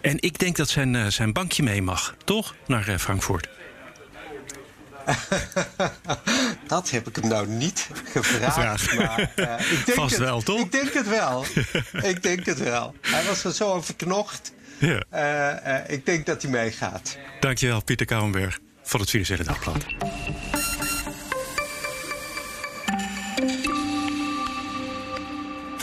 En 0.01 0.21
ik 0.21 0.39
denk 0.39 0.55
dat 0.55 0.69
zijn, 0.69 1.11
zijn 1.11 1.33
bankje 1.33 1.63
mee 1.63 1.81
mag, 1.81 2.15
toch? 2.23 2.55
Naar 2.67 2.99
Frankfurt. 2.99 3.47
dat 6.67 6.89
heb 6.89 7.07
ik 7.07 7.15
hem 7.15 7.27
nou 7.27 7.47
niet 7.47 7.87
gevraagd. 8.03 8.95
Maar, 8.95 9.31
uh, 9.35 9.71
ik 9.71 9.85
denk 9.85 9.97
Vast 9.99 10.11
het, 10.15 10.19
wel, 10.19 10.41
toch? 10.41 10.59
Ik 10.59 10.71
denk 10.71 10.93
het 10.93 11.07
wel. 11.07 11.45
ik 12.11 12.23
denk 12.23 12.45
het 12.45 12.59
wel. 12.59 12.95
Hij 13.01 13.23
was 13.23 13.43
er 13.43 13.53
zo 13.53 13.81
verknocht. 13.81 14.53
Ja. 14.77 15.03
Uh, 15.13 15.73
uh, 15.73 15.79
ik 15.87 16.05
denk 16.05 16.25
dat 16.25 16.41
hij 16.41 16.51
meegaat. 16.51 17.17
Dankjewel, 17.39 17.83
Pieter 17.83 18.05
Kouwenberg 18.05 18.59
van 18.83 18.99
het 18.99 19.09
Financiële 19.09 19.43
Dagblad. 19.43 19.85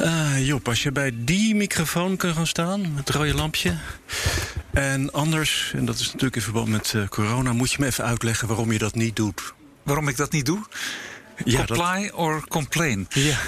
Uh, 0.00 0.46
Job, 0.46 0.68
als 0.68 0.82
je 0.82 0.92
bij 0.92 1.12
die 1.14 1.54
microfoon 1.54 2.16
kan 2.16 2.34
gaan 2.34 2.46
staan, 2.46 2.92
het 2.96 3.10
rode 3.10 3.34
lampje. 3.34 3.74
En 4.74 5.12
anders, 5.12 5.72
en 5.76 5.84
dat 5.84 5.98
is 5.98 6.06
natuurlijk 6.06 6.36
in 6.36 6.42
verband 6.42 6.68
met 6.68 6.92
uh, 6.96 7.08
corona, 7.08 7.52
moet 7.52 7.72
je 7.72 7.76
me 7.80 7.86
even 7.86 8.04
uitleggen 8.04 8.48
waarom 8.48 8.72
je 8.72 8.78
dat 8.78 8.94
niet 8.94 9.16
doet. 9.16 9.54
Waarom 9.82 10.08
ik 10.08 10.16
dat 10.16 10.32
niet 10.32 10.46
doe? 10.46 10.62
Ja, 11.44 11.64
Comply 11.64 12.02
dat... 12.02 12.12
or 12.12 12.44
complain? 12.48 13.06
Ja. 13.08 13.38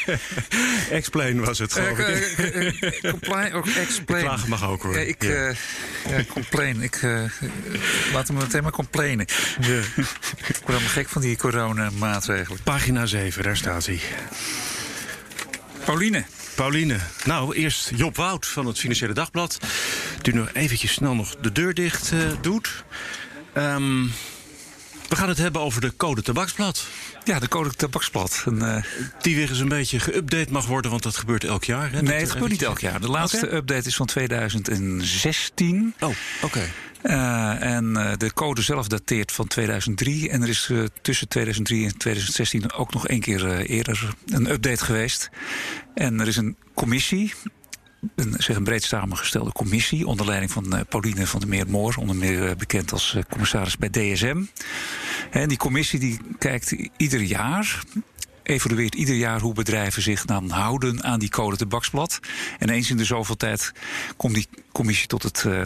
explain 0.90 1.44
was 1.44 1.58
het, 1.58 1.72
geloof 1.72 1.98
uh, 1.98 2.16
ik. 2.16 2.38
Uh, 2.38 3.10
comply 3.10 3.50
or 3.52 3.68
explain? 3.76 4.24
Klagen 4.24 4.48
mag 4.48 4.68
ook, 4.68 4.82
hoor. 4.82 4.94
Ja, 4.94 5.00
ik, 5.00 5.22
ja. 5.22 5.52
ja 6.08 6.24
complain. 6.28 6.82
Ik, 6.82 7.00
laat 8.12 8.28
hem 8.28 8.36
meteen 8.36 8.62
maar 8.62 8.72
complainen. 8.72 9.26
Ja. 9.60 9.78
ik 9.78 9.84
word 10.46 10.66
helemaal 10.66 10.88
gek 10.88 11.08
van 11.08 11.22
die 11.22 11.36
coronamaatregelen. 11.36 12.62
Pagina 12.62 13.06
7, 13.06 13.42
daar 13.42 13.56
staat 13.56 13.86
hij. 13.86 14.00
Pauline. 15.84 16.24
Pauline. 16.58 16.96
Nou, 17.24 17.54
eerst 17.54 17.90
Job 17.94 18.16
Wout 18.16 18.46
van 18.46 18.66
het 18.66 18.78
Financiële 18.78 19.12
Dagblad. 19.12 19.58
Die 20.22 20.34
nog 20.34 20.50
eventjes 20.52 20.92
snel 20.92 21.14
nog 21.14 21.36
de 21.40 21.52
deur 21.52 21.74
dicht 21.74 22.12
uh, 22.12 22.20
doet. 22.40 22.84
Um, 23.54 24.12
we 25.08 25.16
gaan 25.16 25.28
het 25.28 25.38
hebben 25.38 25.60
over 25.60 25.80
de 25.80 25.96
code 25.96 26.22
tabaksblad. 26.22 26.86
Ja, 27.24 27.38
de 27.38 27.48
code 27.48 27.74
tabaksblad. 27.74 28.42
Een, 28.46 28.58
uh... 28.58 28.82
Die 29.20 29.36
weer 29.36 29.48
eens 29.48 29.58
een 29.58 29.68
beetje 29.68 30.00
geüpdate 30.00 30.50
mag 30.50 30.66
worden, 30.66 30.90
want 30.90 31.02
dat 31.02 31.16
gebeurt 31.16 31.44
elk 31.44 31.64
jaar. 31.64 31.92
Hè? 31.92 32.02
Nee, 32.02 32.20
het 32.20 32.30
gebeurt 32.30 32.50
niet 32.50 32.62
elk 32.62 32.78
jaar. 32.80 33.00
De 33.00 33.10
laatste 33.10 33.46
okay. 33.46 33.58
update 33.58 33.88
is 33.88 33.96
van 33.96 34.06
2016. 34.06 35.94
Oh, 36.00 36.08
oké. 36.08 36.16
Okay. 36.42 36.70
Uh, 37.02 37.62
en 37.62 37.84
uh, 37.84 38.12
de 38.16 38.32
code 38.32 38.62
zelf 38.62 38.88
dateert 38.88 39.32
van 39.32 39.46
2003. 39.46 40.30
En 40.30 40.42
er 40.42 40.48
is 40.48 40.68
uh, 40.68 40.84
tussen 41.02 41.28
2003 41.28 41.84
en 41.84 41.98
2016 41.98 42.72
ook 42.72 42.92
nog 42.92 43.08
één 43.08 43.20
keer 43.20 43.60
eerder 43.60 44.14
een 44.26 44.50
update 44.50 44.84
geweest. 44.84 45.30
En 45.94 46.20
er 46.20 46.26
is 46.26 46.36
een 46.36 46.56
commissie. 46.74 47.34
Een, 48.14 48.34
zeg 48.36 48.56
een 48.56 48.64
breed 48.64 48.82
samengestelde 48.82 49.52
commissie 49.52 50.06
onder 50.06 50.26
leiding 50.26 50.50
van 50.50 50.84
Pauline 50.88 51.26
van 51.26 51.40
der 51.40 51.48
Meer-Moor, 51.48 51.96
onder 51.98 52.16
meer 52.16 52.56
bekend 52.56 52.92
als 52.92 53.16
commissaris 53.28 53.76
bij 53.76 53.90
DSM. 53.90 54.42
En 55.30 55.48
die 55.48 55.58
commissie 55.58 55.98
die 55.98 56.20
kijkt 56.38 56.74
ieder 56.96 57.20
jaar 57.20 57.82
evalueert 58.48 58.94
ieder 58.94 59.14
jaar 59.14 59.40
hoe 59.40 59.54
bedrijven 59.54 60.02
zich 60.02 60.24
dan 60.24 60.50
houden 60.50 61.04
aan 61.04 61.18
die 61.18 61.28
code 61.28 61.56
tabaksblad. 61.56 62.18
En 62.58 62.68
eens 62.68 62.90
in 62.90 62.96
de 62.96 63.04
zoveel 63.04 63.36
tijd 63.36 63.72
komt 64.16 64.34
die 64.34 64.48
commissie 64.72 65.06
tot 65.06 65.22
het 65.22 65.44
uh, 65.46 65.62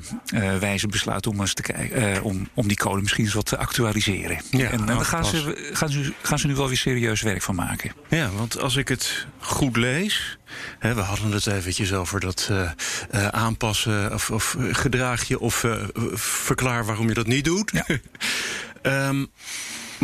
wijze 0.59 0.87
besluit 0.87 1.27
om, 1.27 1.41
eens 1.41 1.55
te 1.55 1.63
kijken, 1.63 2.23
om, 2.23 2.49
om 2.55 2.69
die 2.69 2.77
code 2.77 3.01
misschien 3.01 3.25
eens 3.25 3.35
wat 3.35 3.47
te 3.47 3.57
actualiseren. 3.57 4.41
Ja, 4.51 4.71
en, 4.71 4.81
en 4.81 4.87
daar 4.87 5.05
gaan 5.05 5.25
ze, 5.25 5.71
gaan, 5.73 5.89
ze, 5.89 6.13
gaan 6.23 6.39
ze 6.39 6.47
nu 6.47 6.55
wel 6.55 6.69
weer 6.69 6.77
serieus 6.77 7.23
werk 7.23 7.43
van 7.43 7.55
maken. 7.55 7.93
Ja, 8.09 8.31
want 8.31 8.61
als 8.61 8.77
ik 8.77 8.89
het 8.89 9.27
goed 9.39 9.77
lees. 9.77 10.39
Hè, 10.79 10.95
we 10.95 11.01
hadden 11.01 11.33
het 11.33 11.47
eventjes 11.47 11.93
over 11.93 12.21
dat 12.21 12.49
uh, 12.51 12.71
aanpassen 13.29 14.13
of, 14.15 14.31
of 14.31 14.57
gedraag 14.59 15.25
je 15.25 15.41
of 15.41 15.67
verklaar 16.15 16.85
waarom 16.85 17.09
je 17.09 17.15
dat 17.15 17.27
niet 17.27 17.45
doet. 17.45 17.73
Ja. 17.73 17.99
um, 19.09 19.31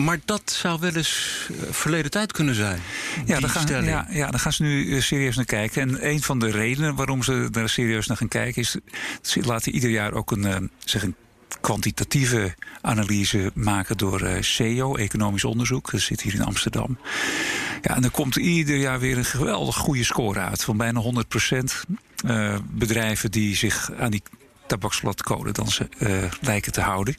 Maar 0.04 0.18
dat 0.24 0.50
zou 0.50 0.80
wel 0.80 0.94
eens 0.94 1.46
eh, 1.50 1.72
verleden 1.72 2.10
tijd 2.10 2.32
kunnen 2.32 2.54
zijn. 2.54 2.80
Ja, 3.26 3.40
daar 3.40 3.50
gaan, 3.50 3.84
ja, 3.84 4.06
ja, 4.10 4.30
daar 4.30 4.40
gaan 4.40 4.52
ze 4.52 4.62
nu 4.62 4.94
eh, 4.94 5.02
serieus 5.02 5.36
naar 5.36 5.44
kijken. 5.44 5.82
En 5.82 6.08
een 6.08 6.22
van 6.22 6.38
de 6.38 6.50
redenen 6.50 6.94
waarom 6.94 7.22
ze 7.22 7.48
daar 7.50 7.68
serieus 7.68 8.06
naar 8.06 8.16
gaan 8.16 8.28
kijken 8.28 8.62
is. 8.62 8.76
Ze 9.22 9.42
laten 9.42 9.72
ieder 9.72 9.90
jaar 9.90 10.12
ook 10.12 10.30
een, 10.30 10.44
eh, 10.44 10.56
zeg 10.84 11.02
een 11.02 11.14
kwantitatieve 11.60 12.54
analyse 12.80 13.50
maken 13.54 13.96
door 13.96 14.28
CEO, 14.40 14.96
economisch 14.96 15.44
onderzoek. 15.44 15.90
Dat 15.90 16.00
zit 16.00 16.20
hier 16.20 16.34
in 16.34 16.44
Amsterdam. 16.44 16.98
Ja, 17.82 17.96
en 17.96 18.04
er 18.04 18.10
komt 18.10 18.36
ieder 18.36 18.76
jaar 18.76 19.00
weer 19.00 19.18
een 19.18 19.24
geweldig 19.24 19.76
goede 19.76 20.04
score 20.04 20.40
uit. 20.40 20.64
Van 20.64 20.76
bijna 20.76 21.00
100 21.00 21.28
procent. 21.28 21.84
bedrijven 22.70 23.30
die 23.30 23.56
zich 23.56 23.90
aan 23.98 24.10
die 24.10 24.22
tabaksbladcode 24.68 25.52
dan 25.52 25.68
ze 25.68 25.88
uh, 25.98 26.08
lijken 26.40 26.72
te 26.72 26.80
houden. 26.80 27.16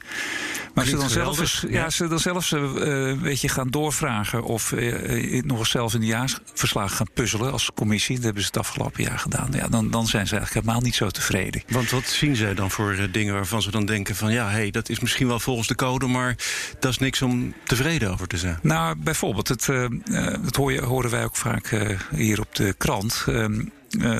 Maar 0.74 0.86
ze 0.86 0.96
dan, 0.96 1.10
zelfs, 1.10 1.66
ja. 1.70 1.90
ze 1.90 2.08
dan 2.08 2.20
zelfs 2.20 2.52
uh, 2.52 2.62
een 2.62 3.22
beetje 3.22 3.50
gaan 3.50 3.70
doorvragen 3.70 4.44
of 4.44 4.72
uh, 4.72 5.44
nog 5.44 5.60
eens 5.60 5.70
zelf 5.70 5.94
in 5.94 6.00
de 6.00 6.06
jaarverslag 6.06 6.96
gaan 6.96 7.08
puzzelen 7.14 7.52
als 7.52 7.72
commissie. 7.76 8.16
Dat 8.16 8.24
hebben 8.24 8.42
ze 8.42 8.48
het 8.48 8.58
afgelopen 8.58 9.04
jaar 9.04 9.20
gedaan. 9.20 9.50
Ja, 9.52 9.68
dan, 9.68 9.90
dan 9.90 10.08
zijn 10.08 10.28
ze 10.28 10.36
eigenlijk 10.36 10.66
helemaal 10.66 10.86
niet 10.86 10.96
zo 10.96 11.10
tevreden. 11.10 11.64
Want 11.68 11.90
wat 11.90 12.06
zien 12.06 12.36
zij 12.36 12.54
dan 12.54 12.72
voor 12.72 13.08
dingen 13.12 13.34
waarvan 13.34 13.62
ze 13.62 13.72
dan 13.72 13.86
denken 13.86 14.16
van 14.16 14.32
ja, 14.32 14.50
hey, 14.50 14.72
dat 14.72 14.90
is 14.90 15.00
misschien 15.00 15.28
wel 15.28 15.40
volgens 15.40 15.68
de 15.68 15.76
code, 15.76 16.08
maar 16.08 16.36
dat 16.80 16.92
is 16.92 16.98
niks 16.98 17.22
om 17.22 17.54
tevreden 17.64 18.12
over 18.12 18.28
te 18.28 18.38
zijn? 18.38 18.60
Nou, 18.62 18.96
bijvoorbeeld, 18.98 19.48
het, 19.48 19.66
dat 20.42 20.56
horen 20.56 21.10
wij 21.10 21.24
ook 21.24 21.36
vaak 21.36 21.98
hier 22.12 22.40
op 22.40 22.56
de 22.56 22.74
krant. 22.78 23.26
Ehm, 23.28 23.62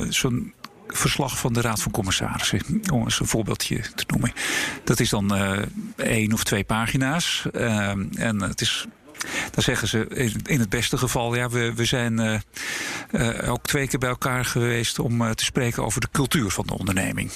zo'n 0.08 0.52
verslag 0.96 1.38
van 1.38 1.52
de 1.52 1.60
Raad 1.60 1.82
van 1.82 1.92
Commissarissen. 1.92 2.82
Om 2.92 3.02
eens 3.02 3.20
een 3.20 3.26
voorbeeldje 3.26 3.80
te 3.94 4.04
noemen. 4.06 4.32
Dat 4.84 5.00
is 5.00 5.08
dan 5.10 5.36
uh, 5.36 5.58
één 5.96 6.32
of 6.32 6.44
twee 6.44 6.64
pagina's. 6.64 7.44
Uh, 7.52 7.88
en 8.14 8.42
het 8.42 8.60
is 8.60 8.86
dan 9.50 9.62
zeggen 9.62 9.88
ze 9.88 10.06
in 10.46 10.60
het 10.60 10.68
beste 10.68 10.98
geval, 10.98 11.34
ja, 11.34 11.48
we, 11.48 11.74
we 11.74 11.84
zijn 11.84 12.20
uh, 12.20 12.38
uh, 13.10 13.52
ook 13.52 13.66
twee 13.66 13.88
keer 13.88 13.98
bij 13.98 14.08
elkaar 14.08 14.44
geweest 14.44 14.98
om 14.98 15.22
uh, 15.22 15.30
te 15.30 15.44
spreken 15.44 15.84
over 15.84 16.00
de 16.00 16.08
cultuur 16.12 16.50
van 16.50 16.66
de 16.66 16.78
onderneming. 16.78 17.30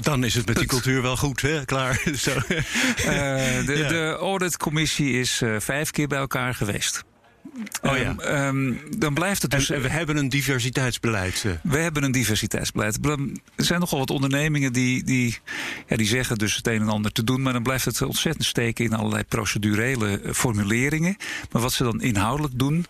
Dan 0.00 0.24
is 0.24 0.34
het 0.34 0.46
met 0.46 0.56
die 0.56 0.66
cultuur 0.66 1.02
wel 1.02 1.16
goed, 1.16 1.40
hè? 1.40 1.64
Klaar. 1.64 2.02
Zo. 2.14 2.34
de, 2.46 3.74
ja. 3.76 3.88
de 3.88 4.16
auditcommissie 4.20 5.20
is 5.20 5.42
vijf 5.58 5.90
keer 5.90 6.08
bij 6.08 6.18
elkaar 6.18 6.54
geweest. 6.54 7.04
Oh 7.82 7.96
ja. 7.96 8.46
Um, 8.48 8.80
dan 8.98 9.14
blijft 9.14 9.42
het 9.42 9.50
dus. 9.50 9.70
En, 9.70 9.82
we 9.82 9.88
hebben 9.88 10.16
een 10.16 10.28
diversiteitsbeleid. 10.28 11.44
Eh. 11.46 11.52
We 11.62 11.78
hebben 11.78 12.02
een 12.02 12.12
diversiteitsbeleid. 12.12 12.98
Er 13.06 13.64
zijn 13.64 13.80
nogal 13.80 13.98
wat 13.98 14.10
ondernemingen 14.10 14.72
die, 14.72 15.04
die, 15.04 15.38
ja, 15.86 15.96
die 15.96 16.06
zeggen 16.06 16.38
dus 16.38 16.56
het 16.56 16.66
een 16.66 16.80
en 16.80 16.88
ander 16.88 17.12
te 17.12 17.24
doen. 17.24 17.42
Maar 17.42 17.52
dan 17.52 17.62
blijft 17.62 17.84
het 17.84 18.02
ontzettend 18.02 18.44
steken 18.44 18.84
in 18.84 18.92
allerlei 18.92 19.24
procedurele 19.24 20.20
eh, 20.20 20.32
formuleringen. 20.32 21.16
Maar 21.50 21.62
wat 21.62 21.72
ze 21.72 21.82
dan 21.82 22.00
inhoudelijk 22.00 22.58
doen, 22.58 22.86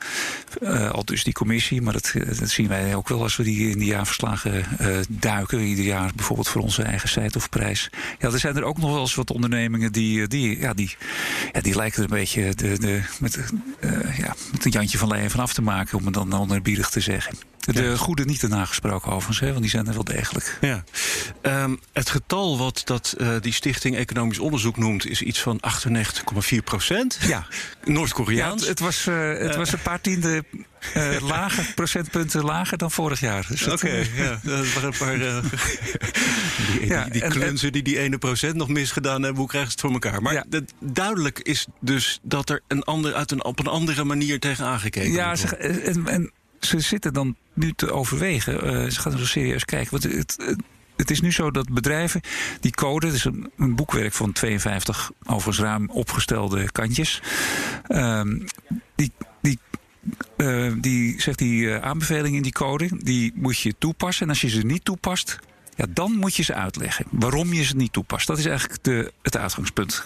uh, 0.62 0.90
al 0.90 1.04
dus 1.04 1.24
die 1.24 1.32
commissie, 1.32 1.82
maar 1.82 1.92
dat, 1.92 2.12
dat, 2.38 2.48
zien 2.48 2.68
wij 2.68 2.94
ook 2.94 3.08
wel 3.08 3.22
als 3.22 3.36
we 3.36 3.42
die 3.42 3.70
in 3.70 3.78
die 3.78 3.88
jaarverslagen 3.88 4.64
uh, 4.80 4.98
duiken. 5.08 5.60
Ieder 5.60 5.84
jaar 5.84 6.12
bijvoorbeeld 6.14 6.48
voor 6.48 6.62
onze 6.62 6.82
eigen 6.82 7.08
site 7.08 7.38
of 7.38 7.48
prijs. 7.48 7.90
Ja, 8.18 8.32
er 8.32 8.38
zijn 8.38 8.56
er 8.56 8.64
ook 8.64 8.78
nog 8.78 8.90
wel 8.90 9.00
eens 9.00 9.14
wat 9.14 9.30
ondernemingen 9.30 9.92
die, 9.92 10.26
die, 10.26 10.58
ja, 10.58 10.74
die, 10.74 10.96
ja, 11.52 11.60
die 11.60 11.76
lijken 11.76 12.02
een 12.02 12.08
beetje 12.08 12.54
de, 12.54 12.78
de, 12.78 13.02
met, 13.18 13.38
uh, 13.80 14.18
ja, 14.58 14.66
een 14.66 14.70
Jantje 14.70 14.98
van 14.98 15.08
Leyen 15.08 15.30
vanaf 15.30 15.52
te 15.52 15.62
maken, 15.62 15.98
om 15.98 16.04
het 16.04 16.14
dan 16.14 16.32
onerbiedig 16.32 16.88
te 16.88 17.00
zeggen. 17.00 17.38
De 17.58 17.98
goede 17.98 18.24
niet 18.24 18.40
te 18.40 18.48
nagesproken 18.48 19.12
overigens, 19.12 19.40
hè, 19.40 19.48
want 19.48 19.60
die 19.60 19.70
zijn 19.70 19.86
er 19.86 19.94
wel 19.94 20.04
degelijk. 20.04 20.58
Ja. 20.60 20.84
Um, 21.42 21.80
het 21.92 22.10
getal 22.10 22.58
wat 22.58 22.82
dat, 22.84 23.14
uh, 23.18 23.28
die 23.40 23.52
Stichting 23.52 23.96
Economisch 23.96 24.38
Onderzoek 24.38 24.76
noemt... 24.76 25.06
is 25.06 25.22
iets 25.22 25.40
van 25.40 25.60
98,4 26.54 26.56
procent. 26.64 27.18
Ja. 27.20 27.46
Noord-Koreaans. 27.84 28.62
Ja, 28.62 28.68
het, 28.68 28.80
was, 28.80 29.06
uh, 29.06 29.28
het 29.28 29.50
uh, 29.50 29.56
was 29.56 29.72
een 29.72 29.82
paar 29.82 30.00
tiende 30.00 30.44
uh, 30.96 31.20
lager, 31.20 31.72
procentpunten 31.74 32.44
lager 32.44 32.78
dan 32.78 32.90
vorig 32.90 33.20
jaar. 33.20 33.46
Dus 33.48 33.62
Oké, 33.62 33.72
okay, 33.72 34.10
ja. 34.14 34.40
Dat 34.42 34.72
waren 34.72 34.92
een 34.92 34.98
paar... 34.98 35.18
die 36.78 36.86
ja, 36.86 37.04
die, 37.04 37.12
die 37.12 37.30
klunzen 37.30 37.72
die 37.72 37.82
die 37.82 37.98
ene 37.98 38.18
procent 38.18 38.54
nog 38.54 38.68
misgedaan 38.68 39.22
hebben... 39.22 39.40
hoe 39.40 39.48
krijgen 39.48 39.70
ze 39.70 39.76
het 39.76 39.86
voor 39.86 39.92
elkaar? 39.92 40.22
Maar 40.22 40.32
ja. 40.32 40.44
duidelijk 40.80 41.38
is 41.38 41.66
dus 41.80 42.18
dat 42.22 42.50
er 42.50 42.60
een 42.68 42.82
ander, 42.82 43.14
uit 43.14 43.30
een, 43.30 43.44
op 43.44 43.58
een 43.58 43.66
andere 43.66 44.04
manier 44.04 44.40
tegen 44.40 44.64
aangekeken 44.64 45.12
ja, 45.12 45.26
wordt. 45.26 45.40
Ja, 45.40 45.56
en, 45.56 46.06
en 46.06 46.32
ze 46.60 46.80
zitten 46.80 47.12
dan 47.12 47.36
nu 47.54 47.72
te 47.72 47.92
overwegen. 47.92 48.54
Uh, 48.54 48.90
ze 48.90 49.00
gaan 49.00 49.12
er 49.12 49.18
zo 49.18 49.26
serieus 49.26 49.64
kijken. 49.64 49.90
Want 49.90 50.02
het, 50.02 50.36
het, 50.38 50.56
het, 50.96 51.10
is 51.10 51.20
nu 51.20 51.32
zo 51.32 51.50
dat 51.50 51.72
bedrijven 51.72 52.20
die 52.60 52.70
code, 52.70 53.06
het 53.06 53.14
is 53.14 53.24
een, 53.24 53.50
een 53.56 53.74
boekwerk 53.74 54.12
van 54.12 54.32
52 54.32 55.10
overigens 55.24 55.58
ruim 55.58 55.90
opgestelde 55.90 56.72
kantjes. 56.72 57.22
Uh, 57.88 58.20
die, 58.94 59.12
die, 59.40 59.58
uh, 60.36 60.72
die 60.80 61.20
zegt 61.20 61.38
die 61.38 61.62
uh, 61.62 61.78
aanbevelingen 61.78 62.36
in 62.36 62.42
die 62.42 62.52
code, 62.52 62.90
die 62.98 63.32
moet 63.34 63.58
je 63.58 63.74
toepassen. 63.78 64.22
En 64.22 64.28
als 64.28 64.40
je 64.40 64.48
ze 64.48 64.60
niet 64.60 64.84
toepast, 64.84 65.38
ja, 65.74 65.86
dan 65.88 66.12
moet 66.12 66.34
je 66.34 66.42
ze 66.42 66.54
uitleggen 66.54 67.06
waarom 67.10 67.52
je 67.52 67.64
ze 67.64 67.76
niet 67.76 67.92
toepast. 67.92 68.26
Dat 68.26 68.38
is 68.38 68.46
eigenlijk 68.46 68.84
de, 68.84 69.12
het 69.22 69.36
uitgangspunt. 69.36 70.04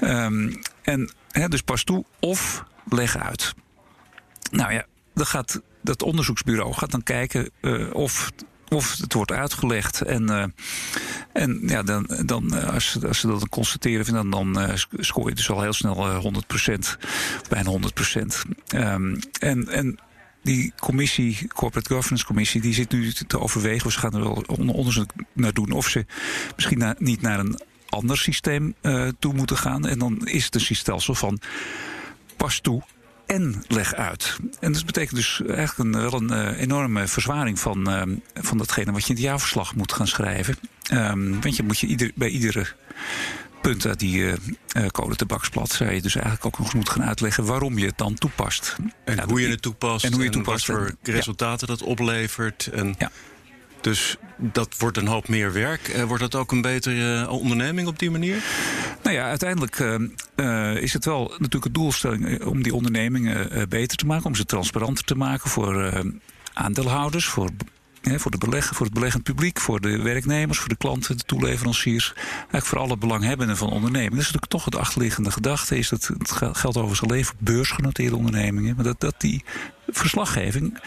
Um, 0.00 0.60
en 0.82 1.10
dus 1.48 1.62
pas 1.62 1.84
toe 1.84 2.04
of 2.20 2.64
leg 2.88 3.16
uit. 3.16 3.54
Nou 4.50 4.72
ja, 4.72 4.86
dan 5.14 5.26
gaat 5.26 5.60
dat 5.82 6.02
onderzoeksbureau 6.02 6.72
gaat 6.72 6.90
dan 6.90 7.02
kijken 7.02 7.50
uh, 7.60 7.94
of 7.94 8.30
of 8.68 8.96
het 8.96 9.12
wordt 9.12 9.32
uitgelegd. 9.32 10.00
En, 10.00 10.22
uh, 10.22 10.44
en 11.32 11.60
ja, 11.62 11.82
dan, 11.82 12.08
dan, 12.26 12.54
uh, 12.54 12.72
als, 12.72 12.98
als 13.06 13.18
ze 13.18 13.26
dat 13.26 13.38
dan 13.38 13.48
constateren, 13.48 14.14
dan, 14.14 14.30
dan 14.30 14.60
uh, 14.60 14.72
scoor 14.98 15.28
je 15.28 15.34
dus 15.34 15.50
al 15.50 15.62
heel 15.62 15.72
snel 15.72 16.32
100%, 16.32 16.74
bijna 17.48 17.70
100%. 17.70 18.22
Um, 18.74 19.18
en, 19.40 19.68
en 19.68 19.98
die 20.42 20.72
commissie, 20.78 21.48
Corporate 21.48 21.94
Governance 21.94 22.26
Commissie, 22.26 22.60
die 22.60 22.74
zit 22.74 22.92
nu 22.92 23.12
te 23.12 23.40
overwegen, 23.40 23.92
ze 23.92 23.98
gaan 23.98 24.14
er 24.14 24.20
wel 24.20 24.44
onderzoek 24.56 25.10
naar 25.32 25.52
doen, 25.52 25.70
of 25.70 25.88
ze 25.88 26.06
misschien 26.56 26.94
niet 26.98 27.20
naar 27.20 27.38
een 27.38 27.60
ander 27.88 28.18
systeem 28.18 28.74
toe 29.18 29.34
moeten 29.34 29.56
gaan. 29.56 29.86
En 29.86 29.98
dan 29.98 30.26
is 30.26 30.44
het 30.44 30.54
een 30.54 30.76
stelsel 30.76 31.14
van 31.14 31.40
pas 32.36 32.60
toe 32.60 32.82
en 33.26 33.64
leg 33.68 33.94
uit. 33.94 34.36
En 34.60 34.72
dat 34.72 34.86
betekent 34.86 35.16
dus 35.16 35.42
eigenlijk 35.46 35.78
een, 35.78 36.10
wel 36.10 36.12
een 36.12 36.32
uh, 36.32 36.60
enorme 36.60 37.08
verzwaring 37.08 37.58
van, 37.60 37.90
uh, 37.90 38.02
van 38.34 38.58
datgene 38.58 38.92
wat 38.92 39.02
je 39.02 39.08
in 39.08 39.14
het 39.14 39.24
jaarverslag 39.24 39.74
moet 39.74 39.92
gaan 39.92 40.06
schrijven. 40.06 40.56
Um, 40.92 41.40
want 41.40 41.56
je 41.56 41.62
moet 41.62 41.78
je 41.78 41.86
ieder, 41.86 42.10
bij 42.14 42.28
iedere 42.28 42.66
punt 43.62 43.86
uit 43.86 43.98
die 43.98 44.22
uh, 44.22 44.32
code 44.86 45.16
tabaksblad 45.16 45.70
zou 45.70 45.90
je 45.90 46.02
dus 46.02 46.14
eigenlijk 46.14 46.46
ook 46.46 46.58
nog 46.58 46.66
eens 46.66 46.74
moeten 46.74 46.94
gaan 46.94 47.04
uitleggen 47.04 47.44
waarom 47.44 47.78
je 47.78 47.86
het 47.86 47.98
dan 47.98 48.14
toepast. 48.14 48.76
En 49.04 49.16
nou, 49.16 49.28
hoe 49.28 49.40
je 49.40 49.48
het 49.48 49.62
toepast 49.62 50.04
en, 50.04 50.12
hoe 50.12 50.18
je 50.18 50.24
het 50.24 50.32
toepast, 50.32 50.68
en 50.68 50.74
wat 50.74 50.84
voor 50.84 50.96
resultaten 51.02 51.66
ja. 51.68 51.74
dat 51.74 51.82
oplevert. 51.82 52.66
En... 52.66 52.94
Ja. 52.98 53.10
Dus 53.84 54.16
dat 54.36 54.74
wordt 54.78 54.96
een 54.96 55.06
hoop 55.06 55.28
meer 55.28 55.52
werk. 55.52 55.88
Uh, 55.88 56.02
wordt 56.02 56.22
dat 56.22 56.34
ook 56.34 56.52
een 56.52 56.60
betere 56.60 57.28
onderneming 57.28 57.88
op 57.88 57.98
die 57.98 58.10
manier? 58.10 58.42
Nou 59.02 59.16
ja, 59.16 59.28
uiteindelijk 59.28 59.78
uh, 60.36 60.76
is 60.76 60.92
het 60.92 61.04
wel 61.04 61.28
natuurlijk 61.28 61.64
het 61.64 61.74
doelstelling 61.74 62.44
om 62.44 62.62
die 62.62 62.74
ondernemingen 62.74 63.68
beter 63.68 63.96
te 63.96 64.06
maken, 64.06 64.26
om 64.26 64.34
ze 64.34 64.44
transparanter 64.44 65.04
te 65.04 65.14
maken 65.14 65.50
voor 65.50 66.02
aandeelhouders, 66.52 67.26
voor 67.26 67.50
voor, 68.04 68.30
de 68.30 68.38
beleggen, 68.38 68.76
voor 68.76 68.86
het 68.86 68.94
beleggend 68.94 69.22
publiek, 69.22 69.60
voor 69.60 69.80
de 69.80 70.02
werknemers, 70.02 70.58
voor 70.58 70.68
de 70.68 70.76
klanten, 70.76 71.16
de 71.16 71.22
toeleveranciers. 71.22 72.12
Eigenlijk 72.14 72.64
voor 72.64 72.78
alle 72.78 72.96
belanghebbenden 72.96 73.56
van 73.56 73.70
ondernemingen. 73.70 74.10
Dat 74.10 74.20
is 74.20 74.32
natuurlijk 74.32 74.52
toch 74.52 74.64
het 74.64 74.76
achterliggende 74.76 75.30
gedachte. 75.30 75.78
Is 75.78 75.88
dat 75.88 76.10
het 76.18 76.32
geldt 76.32 76.66
overigens 76.66 77.02
alleen 77.02 77.24
voor 77.24 77.34
beursgenoteerde 77.38 78.16
ondernemingen. 78.16 78.74
Maar 78.74 78.84
dat, 78.84 79.00
dat 79.00 79.14
die 79.18 79.44
verslaggeving, 79.88 80.80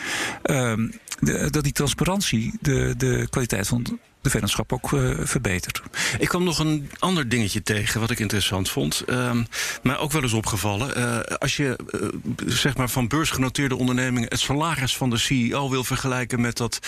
de, 1.19 1.47
dat 1.49 1.63
die 1.63 1.73
transparantie 1.73 2.53
de, 2.61 2.93
de 2.97 3.27
kwaliteit 3.29 3.67
van 3.67 3.99
de 4.21 4.29
vennootschap 4.29 4.73
ook 4.73 4.91
uh, 4.91 5.17
verbetert. 5.19 5.81
Ik 6.19 6.27
kwam 6.27 6.43
nog 6.43 6.59
een 6.59 6.89
ander 6.99 7.29
dingetje 7.29 7.63
tegen 7.63 7.99
wat 7.99 8.11
ik 8.11 8.19
interessant 8.19 8.69
vond. 8.69 9.03
Um, 9.09 9.47
maar 9.83 9.99
ook 9.99 10.11
wel 10.11 10.21
eens 10.21 10.33
opgevallen. 10.33 10.97
Uh, 10.97 11.19
als 11.37 11.57
je 11.57 11.79
uh, 11.91 12.09
zeg 12.45 12.77
maar 12.77 12.89
van 12.89 13.07
beursgenoteerde 13.07 13.75
ondernemingen 13.75 14.29
het 14.29 14.39
salaris 14.39 14.97
van 14.97 15.09
de 15.09 15.17
CEO 15.17 15.69
wil 15.69 15.83
vergelijken 15.83 16.41
met 16.41 16.57
dat 16.57 16.79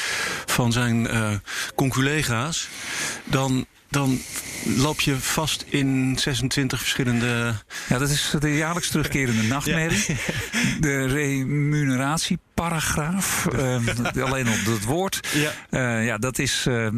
van 0.46 0.72
zijn 0.72 1.08
conculega's, 1.76 2.68
dan 3.24 3.66
dan 3.90 4.20
loop 4.78 5.02
je 5.02 5.20
vast 5.20 5.66
in 5.68 6.18
26 6.20 6.80
verschillende 6.80 7.56
Ja, 7.88 7.98
dat 7.98 8.10
is 8.10 8.34
de 8.40 8.56
jaarlijks 8.56 8.90
terugkerende 8.90 9.44
nachtmerrie. 9.44 10.06
De 10.80 11.06
remuneratieparagraaf. 11.06 13.48
Uh, 13.54 13.78
alleen 14.26 14.48
op 14.48 14.66
het 14.66 14.84
woord. 14.84 15.28
Ja, 15.34 15.52
uh, 15.70 16.06
ja 16.06 16.18
dat 16.18 16.40
is. 16.40 16.66
Uh, 16.68 16.90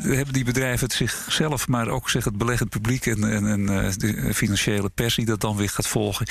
hebben 0.00 0.32
die 0.32 0.44
bedrijven 0.44 0.86
het 0.86 0.96
zichzelf, 0.96 1.68
maar 1.68 1.88
ook 1.88 2.10
zeg 2.10 2.24
het 2.24 2.38
beleggend 2.38 2.70
publiek 2.70 3.06
en, 3.06 3.30
en, 3.30 3.46
en 3.46 3.66
de 3.96 4.34
financiële 4.34 4.90
pers 4.94 5.14
die 5.14 5.26
dat 5.26 5.40
dan 5.40 5.56
weer 5.56 5.68
gaat 5.68 5.88
volgen. 5.88 6.26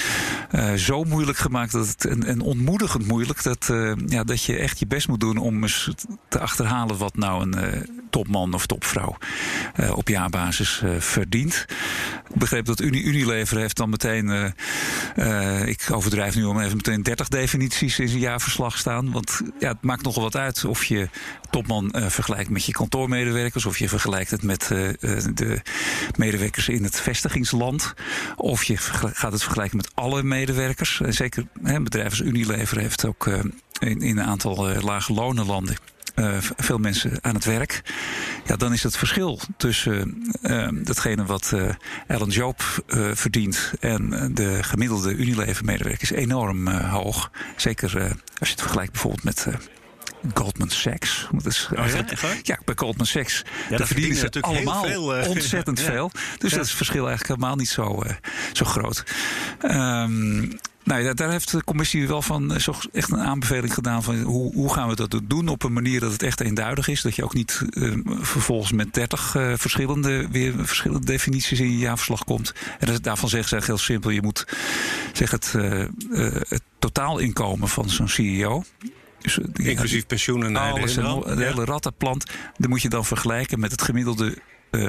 zo 0.77 1.03
moeilijk 1.03 1.37
gemaakt 1.37 1.71
dat 1.71 1.87
het, 1.87 2.05
en, 2.05 2.23
en 2.23 2.41
ontmoedigend 2.41 3.07
moeilijk 3.07 3.43
dat, 3.43 3.73
ja, 4.07 4.23
dat 4.23 4.43
je 4.43 4.55
echt 4.55 4.79
je 4.79 4.87
best 4.87 5.07
moet 5.07 5.19
doen 5.19 5.37
om 5.37 5.63
eens 5.63 5.89
te 6.27 6.39
achterhalen 6.39 6.97
wat 6.97 7.15
nou 7.15 7.51
een 7.51 8.02
topman 8.13 8.53
of 8.53 8.65
topvrouw 8.65 9.17
op 9.95 10.07
jaarbasis 10.07 10.81
verdient. 10.99 11.65
Ik 12.33 12.39
begreep 12.39 12.65
dat 12.65 12.81
Unilever 12.81 13.57
heeft 13.57 13.77
dan 13.77 13.89
meteen, 13.89 14.27
uh, 14.27 14.45
uh, 15.15 15.67
ik 15.67 15.87
overdrijf 15.91 16.35
nu 16.35 16.43
om 16.43 16.59
even 16.59 16.75
meteen 16.75 17.03
30 17.03 17.27
definities 17.27 17.99
in 17.99 18.07
zijn 18.07 18.21
jaarverslag 18.21 18.77
staan. 18.77 19.11
Want 19.11 19.41
ja, 19.59 19.67
het 19.67 19.81
maakt 19.81 20.03
nogal 20.03 20.23
wat 20.23 20.35
uit 20.35 20.65
of 20.65 20.85
je 20.85 21.09
topman 21.49 21.93
uh, 21.95 22.09
vergelijkt 22.09 22.49
met 22.49 22.65
je 22.65 22.71
kantoormedewerkers, 22.71 23.65
of 23.65 23.77
je 23.77 23.89
vergelijkt 23.89 24.31
het 24.31 24.43
met 24.43 24.67
de 24.67 25.61
medewerkers 26.17 26.69
in 26.69 26.83
het 26.83 26.99
vestigingsland, 26.99 27.93
of 28.35 28.63
je 28.63 28.77
gaat 28.77 29.31
het 29.31 29.43
vergelijken 29.43 29.77
met 29.77 29.91
alle 29.93 30.23
medewerkers. 30.23 31.01
zeker 31.07 31.47
een 31.63 31.83
bedrijf 31.83 32.09
als 32.09 32.21
Unilever 32.21 32.77
heeft 32.77 33.05
ook 33.05 33.27
in, 33.27 34.01
in, 34.01 34.17
een 34.17 34.23
aantal 34.23 34.81
lage 34.81 35.13
lonenlanden 35.13 35.77
uh, 36.15 36.37
veel 36.39 36.77
mensen 36.77 37.17
aan 37.21 37.35
het 37.35 37.45
werk. 37.45 37.81
Ja, 38.45 38.55
dan 38.55 38.73
is 38.73 38.83
het 38.83 38.97
verschil 38.97 39.39
tussen 39.57 40.31
uh, 40.41 40.67
datgene 40.71 41.25
wat 41.25 41.51
uh, 41.53 41.69
Ellen 42.07 42.29
Joop 42.29 42.83
verdient 43.13 43.73
en 43.79 44.31
de 44.33 44.63
gemiddelde 44.63 45.15
Unilever-medewerker 45.15 46.01
is 46.01 46.11
enorm 46.11 46.67
hoog. 46.67 47.31
Zeker 47.55 47.83
als 48.39 48.49
je 48.49 48.53
het 48.53 48.61
vergelijkt 48.61 48.91
bijvoorbeeld 48.91 49.23
met. 49.23 49.47
Goldman 50.33 50.69
Sachs. 50.69 51.27
Dat 51.31 51.45
is 51.45 51.69
oh 51.75 51.87
ja? 51.87 52.05
ja, 52.41 52.59
bij 52.65 52.75
Goldman 52.75 53.05
Sachs. 53.05 53.43
Ja, 53.69 53.77
daar 53.77 53.87
verdienen 53.87 54.17
ze 54.17 54.41
allemaal 54.41 54.83
veel, 54.83 55.27
ontzettend 55.27 55.79
ja. 55.79 55.85
veel. 55.85 56.11
Dus 56.37 56.51
dat 56.51 56.61
is 56.61 56.67
het 56.67 56.77
verschil 56.77 57.07
eigenlijk 57.07 57.27
helemaal 57.27 57.55
niet 57.55 57.69
zo, 57.69 58.03
zo 58.53 58.65
groot. 58.65 59.03
Um, 59.61 60.59
nou 60.83 61.13
daar 61.13 61.31
heeft 61.31 61.51
de 61.51 61.63
commissie 61.63 62.07
wel 62.07 62.21
van 62.21 62.53
eh, 62.53 62.67
echt 62.91 63.11
een 63.11 63.19
aanbeveling 63.19 63.73
gedaan 63.73 64.03
van 64.03 64.21
hoe, 64.21 64.53
hoe 64.53 64.73
gaan 64.73 64.89
we 64.89 64.95
dat 64.95 65.21
doen 65.23 65.47
op 65.47 65.63
een 65.63 65.73
manier 65.73 65.99
dat 65.99 66.11
het 66.11 66.23
echt 66.23 66.39
eenduidig 66.39 66.87
is. 66.87 67.01
Dat 67.01 67.15
je 67.15 67.23
ook 67.23 67.33
niet 67.33 67.61
uh, 67.69 67.97
vervolgens 68.05 68.71
met 68.71 68.93
30 68.93 69.35
uh, 69.35 69.53
verschillende, 69.55 70.27
weer 70.31 70.53
verschillende 70.65 71.05
definities 71.05 71.59
in 71.59 71.71
je 71.71 71.77
jaarverslag 71.77 72.23
komt. 72.23 72.53
En 72.79 72.97
daarvan 73.01 73.29
zeggen 73.29 73.61
ze 73.61 73.65
heel 73.65 73.77
simpel, 73.77 74.09
je 74.09 74.21
moet 74.21 74.47
zeg 75.13 75.31
het, 75.31 75.53
uh, 75.55 75.85
het 76.47 76.61
totaalinkomen 76.79 77.67
van 77.67 77.89
zo'n 77.89 78.07
CEO. 78.07 78.63
Dus, 79.21 79.37
Inclusief 79.53 80.05
pensioenen 80.05 80.47
en 80.47 80.55
alles, 80.55 80.97
en 80.97 81.03
de 81.03 81.43
hele 81.43 81.65
rattenplant. 81.65 82.25
Dan 82.57 82.69
moet 82.69 82.81
je 82.81 82.89
dan 82.89 83.05
vergelijken 83.05 83.59
met 83.59 83.71
het 83.71 83.81
gemiddelde 83.81 84.37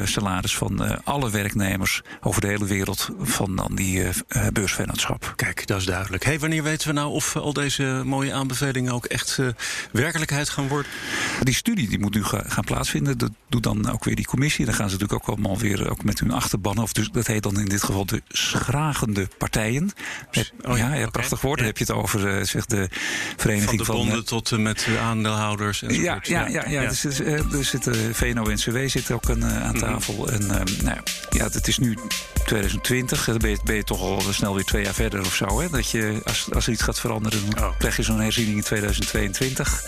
salaris 0.04 0.56
van 0.56 0.84
uh, 0.84 0.96
alle 1.04 1.30
werknemers 1.30 2.02
over 2.20 2.40
de 2.40 2.46
hele 2.46 2.64
wereld 2.64 3.10
van 3.20 3.56
dan 3.56 3.74
die 3.74 4.02
uh, 4.02 4.10
beursvennootschap. 4.52 5.32
Kijk, 5.36 5.66
dat 5.66 5.78
is 5.78 5.84
duidelijk. 5.84 6.24
Hey, 6.24 6.38
wanneer 6.38 6.62
weten 6.62 6.88
we 6.88 6.94
nou 6.94 7.12
of 7.12 7.36
al 7.36 7.52
deze 7.52 8.02
mooie 8.04 8.32
aanbevelingen 8.32 8.92
ook 8.92 9.04
echt 9.04 9.38
werkelijkheid 9.92 10.48
gaan 10.48 10.68
worden? 10.68 10.90
Die 11.42 11.54
studie 11.54 11.88
die 11.88 11.98
moet 11.98 12.14
nu 12.14 12.24
ga, 12.24 12.42
gaan 12.46 12.64
plaatsvinden. 12.64 13.18
Dat 13.18 13.30
doet 13.48 13.62
dan 13.62 13.90
ook 13.90 14.04
weer 14.04 14.16
die 14.16 14.26
commissie. 14.26 14.64
Dan 14.64 14.74
gaan 14.74 14.88
ze 14.90 14.96
natuurlijk 14.96 15.22
ook 15.22 15.36
allemaal 15.36 15.58
weer 15.58 15.90
ook 15.90 16.04
met 16.04 16.20
hun 16.20 16.30
achterban. 16.30 16.78
Of 16.78 16.92
dus, 16.92 17.10
dat 17.10 17.26
heet 17.26 17.42
dan 17.42 17.60
in 17.60 17.68
dit 17.68 17.82
geval 17.82 18.06
de 18.06 18.22
schragende 18.28 19.28
partijen. 19.38 19.90
Oh, 20.62 20.76
ja, 20.76 20.94
ja, 20.94 21.08
prachtig 21.10 21.40
woord. 21.40 21.58
Dan 21.58 21.66
heb 21.66 21.78
je 21.78 21.84
het 21.84 21.92
over 21.92 22.46
zeg 22.46 22.66
de 22.66 22.88
vereniging 23.36 23.86
van. 23.86 23.94
De 23.94 24.00
bonden 24.00 24.26
van, 24.26 24.42
tot 24.42 24.58
met 24.58 24.86
aandeelhouders. 25.00 25.80
Ja, 25.80 25.88
ja, 25.88 26.20
ja, 26.22 26.46
ja, 26.46 26.68
ja. 26.68 26.88
Dus, 26.88 27.04
er 27.04 27.64
zitten 27.64 28.14
VNO-NCW 28.14 28.78
zit 28.86 29.10
ook 29.10 29.28
een 29.28 29.42
aan 29.82 29.90
Mhm. 29.90 29.92
tafel. 29.92 30.28
En 30.28 30.42
uh, 30.42 30.82
nou, 30.82 30.98
ja, 31.30 31.44
het 31.44 31.68
is 31.68 31.78
nu 31.78 31.98
2020. 32.44 33.24
Dan 33.24 33.38
ben 33.38 33.50
je, 33.50 33.58
ben 33.64 33.76
je, 33.76 33.84
toch 33.84 34.00
al 34.00 34.22
snel 34.30 34.54
weer 34.54 34.64
twee 34.64 34.84
jaar 34.84 34.94
verder 34.94 35.20
of 35.20 35.34
zo. 35.34 35.60
Hè? 35.60 35.68
Dat 35.68 35.90
je, 35.90 36.20
als, 36.24 36.46
als 36.52 36.66
er 36.66 36.72
iets 36.72 36.82
gaat 36.82 37.00
veranderen, 37.00 37.50
dan 37.50 37.64
oh. 37.64 37.78
krijg 37.78 37.96
je 37.96 38.02
zo'n 38.02 38.20
herziening 38.20 38.56
in 38.56 38.62
2022. 38.62 39.84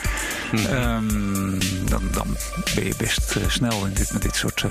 Mm 0.52 0.64
um, 0.66 1.58
dan, 1.88 2.08
dan 2.12 2.36
ben 2.74 2.84
je 2.84 2.94
best 2.96 3.36
uh, 3.36 3.48
snel 3.48 3.86
in 3.86 3.92
dit, 3.92 4.12
met 4.12 4.22
dit 4.22 4.36
soort 4.36 4.62
uh, 4.62 4.70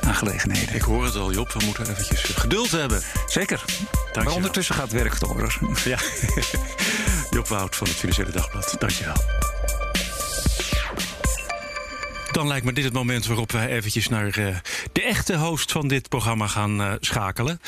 aangelegenheden. 0.00 0.74
Ik 0.74 0.82
hoor 0.82 1.04
het 1.04 1.16
al, 1.16 1.32
Job. 1.32 1.52
We 1.52 1.64
moeten 1.64 1.90
eventjes 1.90 2.20
geduld 2.20 2.70
hebben. 2.70 3.02
Zeker. 3.26 3.64
Dank 4.12 4.26
maar 4.26 4.36
ondertussen 4.36 4.74
gaat 4.74 4.92
werk 4.92 5.20
door. 5.20 5.58
Ja. 5.84 5.98
Job 7.30 7.48
Wout 7.48 7.76
van 7.76 7.86
het 7.86 7.96
Financiële 7.96 8.30
Dagblad. 8.30 8.76
Dankjewel. 8.78 9.41
Dan 12.32 12.46
lijkt 12.46 12.64
me 12.64 12.72
dit 12.72 12.84
het 12.84 12.92
moment 12.92 13.26
waarop 13.26 13.52
wij 13.52 13.68
eventjes 13.68 14.08
naar 14.08 14.38
uh, 14.38 14.56
de 14.92 15.02
echte 15.02 15.36
host 15.36 15.72
van 15.72 15.88
dit 15.88 16.08
programma 16.08 16.46
gaan 16.46 16.80
uh, 16.80 16.92
schakelen. 17.00 17.60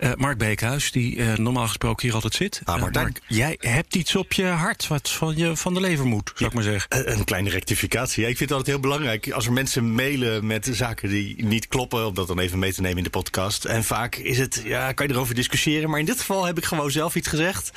Uh, 0.00 0.12
Mark 0.14 0.38
Beekhuis, 0.38 0.92
die 0.92 1.22
normaal 1.22 1.66
gesproken 1.66 2.02
hier 2.02 2.14
altijd 2.14 2.34
zit. 2.34 2.60
Ah, 2.64 2.92
Mark, 2.92 3.20
jij 3.26 3.56
hebt 3.58 3.94
iets 3.94 4.16
op 4.16 4.32
je 4.32 4.44
hart 4.44 4.86
wat 4.86 5.10
van, 5.10 5.36
je, 5.36 5.56
van 5.56 5.74
de 5.74 5.80
lever 5.80 6.06
moet, 6.06 6.32
zou 6.34 6.50
ik 6.50 6.54
maar 6.54 6.64
zeggen. 6.64 7.12
Een 7.12 7.24
kleine 7.24 7.50
rectificatie. 7.50 8.22
Ja, 8.22 8.28
ik 8.28 8.36
vind 8.36 8.50
het 8.50 8.58
altijd 8.58 8.76
heel 8.76 8.88
belangrijk 8.88 9.30
als 9.30 9.46
er 9.46 9.52
mensen 9.52 9.94
mailen 9.94 10.46
met 10.46 10.68
zaken 10.72 11.08
die 11.08 11.44
niet 11.44 11.68
kloppen, 11.68 12.06
om 12.06 12.14
dat 12.14 12.26
dan 12.26 12.38
even 12.38 12.58
mee 12.58 12.72
te 12.72 12.80
nemen 12.80 12.98
in 12.98 13.04
de 13.04 13.10
podcast. 13.10 13.64
En 13.64 13.84
vaak 13.84 14.16
is 14.16 14.38
het, 14.38 14.62
ja, 14.64 14.92
kan 14.92 15.06
je 15.06 15.12
erover 15.12 15.34
discussiëren. 15.34 15.90
Maar 15.90 16.00
in 16.00 16.06
dit 16.06 16.18
geval 16.18 16.44
heb 16.44 16.58
ik 16.58 16.64
gewoon 16.64 16.90
zelf 16.90 17.14
iets 17.14 17.28
gezegd. 17.28 17.70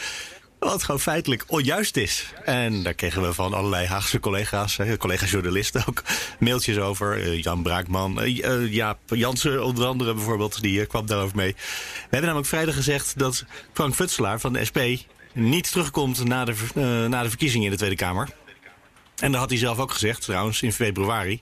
Wat 0.60 0.84
gewoon 0.84 1.00
feitelijk 1.00 1.44
onjuist 1.48 1.98
is. 1.98 2.34
En 2.44 2.84
daar 2.84 2.94
kregen 2.94 3.22
we 3.22 3.34
van 3.34 3.54
allerlei 3.54 3.88
Haagse 3.88 4.20
collega's, 4.20 4.80
collega-journalisten 4.98 5.84
ook, 5.88 6.04
mailtjes 6.40 6.78
over. 6.78 7.18
Uh, 7.18 7.44
Jan 7.44 7.64
Braakman, 7.64 8.24
uh, 8.24 8.74
Jaap 8.74 9.00
Jansen 9.06 9.64
onder 9.64 9.86
andere 9.86 10.14
bijvoorbeeld, 10.14 10.62
die 10.62 10.86
kwam 10.86 11.06
daarover 11.06 11.36
mee. 11.36 11.54
We 11.54 12.02
hebben 12.02 12.22
namelijk 12.22 12.48
vrijdag 12.48 12.76
gezegd 12.76 13.20
dat 13.20 13.46
Frank 13.74 13.96
Futselaar 13.96 14.40
van 14.40 14.54
de 14.54 14.66
SP 14.70 14.80
niet 15.34 15.72
terugkomt 15.72 16.24
na 16.24 16.46
de, 16.46 16.56
na 17.10 17.24
de 17.24 17.30
verkiezingen 17.30 17.66
in 17.66 17.72
de 17.72 17.78
Tweede 17.78 17.96
Kamer. 17.96 18.30
En 19.16 19.32
dat 19.32 19.40
had 19.40 19.50
hij 19.50 19.60
zelf 19.60 19.80
ook 19.80 19.92
gezegd, 19.92 20.22
trouwens, 20.22 20.62
in 20.62 20.74
februari. 20.74 21.42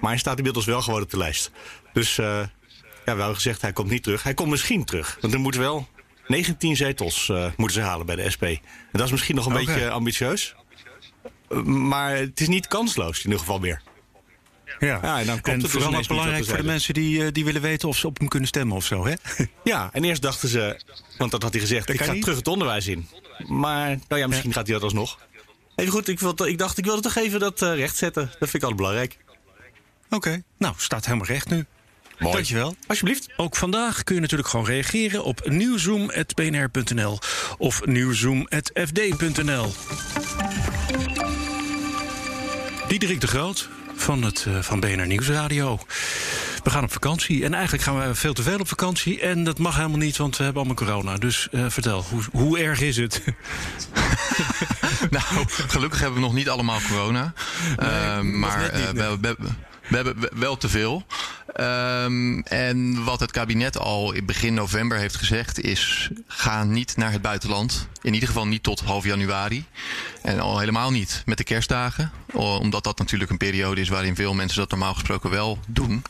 Maar 0.00 0.10
hij 0.10 0.18
staat 0.18 0.38
inmiddels 0.38 0.64
wel 0.64 0.82
gewoon 0.82 1.02
op 1.02 1.10
de 1.10 1.18
lijst. 1.18 1.50
Dus 1.92 2.16
ja, 2.16 3.16
we 3.16 3.34
gezegd, 3.34 3.62
hij 3.62 3.72
komt 3.72 3.90
niet 3.90 4.02
terug. 4.02 4.22
Hij 4.22 4.34
komt 4.34 4.50
misschien 4.50 4.84
terug. 4.84 5.18
Want 5.20 5.34
er 5.34 5.40
moet 5.40 5.56
wel 5.56 5.88
19 6.26 6.76
zetels 6.76 7.28
uh, 7.28 7.46
moeten 7.56 7.76
ze 7.76 7.86
halen 7.86 8.06
bij 8.06 8.16
de 8.16 8.30
SP. 8.34 8.42
En 8.42 8.58
dat 8.92 9.04
is 9.04 9.10
misschien 9.10 9.34
nog 9.34 9.46
een 9.46 9.52
okay. 9.52 9.64
beetje 9.64 9.90
ambitieus. 9.90 10.54
Uh, 11.48 11.62
maar 11.62 12.16
het 12.16 12.40
is 12.40 12.48
niet 12.48 12.66
kansloos 12.66 13.18
in 13.18 13.24
ieder 13.24 13.38
geval 13.38 13.58
meer. 13.58 13.82
Ja, 14.78 14.98
ja 15.02 15.20
en 15.20 15.26
dan 15.26 15.40
komt 15.40 15.56
en 15.56 15.62
het 15.62 15.70
vooral 15.70 15.90
dus 15.90 16.06
belangrijk 16.06 16.44
voor 16.44 16.56
de 16.56 16.62
mensen 16.62 16.94
die, 16.94 17.18
uh, 17.18 17.28
die 17.32 17.44
willen 17.44 17.62
weten 17.62 17.88
of 17.88 17.96
ze 17.96 18.06
op 18.06 18.18
hem 18.18 18.28
kunnen 18.28 18.48
stemmen 18.48 18.76
of 18.76 18.84
zo, 18.84 19.06
hè? 19.06 19.14
Ja, 19.64 19.90
en 19.92 20.04
eerst 20.04 20.22
dachten 20.22 20.48
ze, 20.48 20.80
want 21.18 21.30
dat 21.30 21.42
had 21.42 21.52
hij 21.52 21.60
gezegd, 21.60 21.86
dat 21.86 21.96
ik 21.96 22.02
ga 22.02 22.12
niet. 22.12 22.22
terug 22.22 22.36
het 22.36 22.48
onderwijs 22.48 22.86
in. 22.86 23.08
Maar 23.46 23.98
nou 24.08 24.20
ja, 24.20 24.26
misschien 24.26 24.48
ja. 24.50 24.56
gaat 24.56 24.66
hij 24.66 24.74
dat 24.74 24.84
alsnog. 24.84 25.18
Even 25.74 25.92
goed, 25.92 26.08
ik, 26.08 26.20
wil, 26.20 26.46
ik 26.46 26.58
dacht, 26.58 26.78
ik 26.78 26.84
wilde 26.84 27.02
toch 27.02 27.16
even 27.16 27.40
dat 27.40 27.60
recht 27.60 27.96
zetten. 27.96 28.26
Dat 28.26 28.50
vind 28.50 28.54
ik 28.54 28.62
altijd 28.62 28.80
belangrijk. 28.80 29.18
Oké, 30.06 30.14
okay. 30.16 30.42
nou, 30.58 30.74
staat 30.76 31.04
helemaal 31.04 31.26
recht 31.26 31.50
nu. 31.50 31.66
Mooi. 32.18 32.34
Dankjewel. 32.34 32.76
Alsjeblieft. 32.86 33.28
Ook 33.36 33.56
vandaag 33.56 34.04
kun 34.04 34.14
je 34.14 34.20
natuurlijk 34.20 34.48
gewoon 34.48 34.66
reageren 34.66 35.24
op 35.24 35.48
nieuwzoom.bnr.nl 35.48 37.18
of 37.58 37.86
nieuwzoom.fd.nl. 37.86 39.72
Diederik 42.88 43.20
de 43.20 43.26
Groot 43.26 43.68
van, 43.96 44.22
het, 44.22 44.44
uh, 44.48 44.58
van 44.60 44.80
BNR 44.80 45.06
Nieuwsradio. 45.06 45.78
We 46.62 46.70
gaan 46.70 46.84
op 46.84 46.92
vakantie. 46.92 47.44
En 47.44 47.54
eigenlijk 47.54 47.82
gaan 47.82 48.08
we 48.08 48.14
veel 48.14 48.32
te 48.32 48.42
veel 48.42 48.58
op 48.58 48.68
vakantie. 48.68 49.20
En 49.20 49.44
dat 49.44 49.58
mag 49.58 49.76
helemaal 49.76 49.98
niet, 49.98 50.16
want 50.16 50.36
we 50.36 50.44
hebben 50.44 50.62
allemaal 50.62 50.86
corona. 50.86 51.18
Dus 51.18 51.48
uh, 51.50 51.64
vertel, 51.68 52.04
hoe, 52.10 52.22
hoe 52.32 52.58
erg 52.58 52.80
is 52.80 52.96
het? 52.96 53.22
nou, 55.10 55.24
gelukkig 55.46 56.00
hebben 56.00 56.20
we 56.20 56.26
nog 56.26 56.34
niet 56.34 56.48
allemaal 56.48 56.80
corona. 56.88 57.32
Nee, 57.76 57.88
uh, 57.88 58.20
maar 58.20 58.70
niet, 58.74 58.92
nee. 58.92 59.08
we, 59.08 59.18
we, 59.20 59.36
we 59.88 59.96
hebben 59.96 60.16
wel 60.34 60.56
te 60.56 60.68
veel. 60.68 61.06
Um, 61.60 62.42
en 62.42 63.04
wat 63.04 63.20
het 63.20 63.30
kabinet 63.30 63.78
al 63.78 64.12
in 64.12 64.26
begin 64.26 64.54
november 64.54 64.98
heeft 64.98 65.16
gezegd 65.16 65.60
is: 65.60 66.10
ga 66.26 66.64
niet 66.64 66.96
naar 66.96 67.12
het 67.12 67.22
buitenland. 67.22 67.88
In 68.02 68.14
ieder 68.14 68.28
geval 68.28 68.46
niet 68.46 68.62
tot 68.62 68.80
half 68.80 69.04
januari. 69.04 69.64
En 70.22 70.40
al 70.40 70.58
helemaal 70.58 70.90
niet 70.90 71.22
met 71.24 71.38
de 71.38 71.44
kerstdagen. 71.44 72.10
Omdat 72.32 72.84
dat 72.84 72.98
natuurlijk 72.98 73.30
een 73.30 73.36
periode 73.36 73.80
is 73.80 73.88
waarin 73.88 74.14
veel 74.14 74.34
mensen 74.34 74.58
dat 74.58 74.70
normaal 74.70 74.94
gesproken 74.94 75.30
wel 75.30 75.58
doen. 75.66 76.02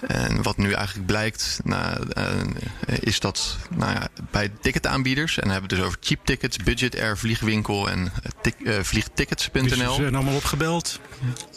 En 0.00 0.42
wat 0.42 0.56
nu 0.56 0.72
eigenlijk 0.72 1.06
blijkt, 1.06 1.60
nou, 1.64 2.06
uh, 2.18 2.96
is 3.00 3.20
dat 3.20 3.56
nou 3.70 3.92
ja, 3.92 4.08
bij 4.30 4.52
ticketaanbieders, 4.60 5.36
en 5.36 5.42
dan 5.42 5.50
hebben 5.50 5.68
we 5.68 5.74
het 5.74 5.84
dus 5.84 5.94
over 5.94 6.06
cheap 6.08 6.26
tickets, 6.26 6.56
budget 6.56 7.00
air, 7.00 7.18
vliegwinkel 7.18 7.90
en 7.90 8.12
uh, 8.58 8.80
vliegtickets.nl. 8.80 9.62
Die 9.62 9.74
zijn 9.76 10.14
allemaal 10.14 10.34
opgebeld? 10.34 11.00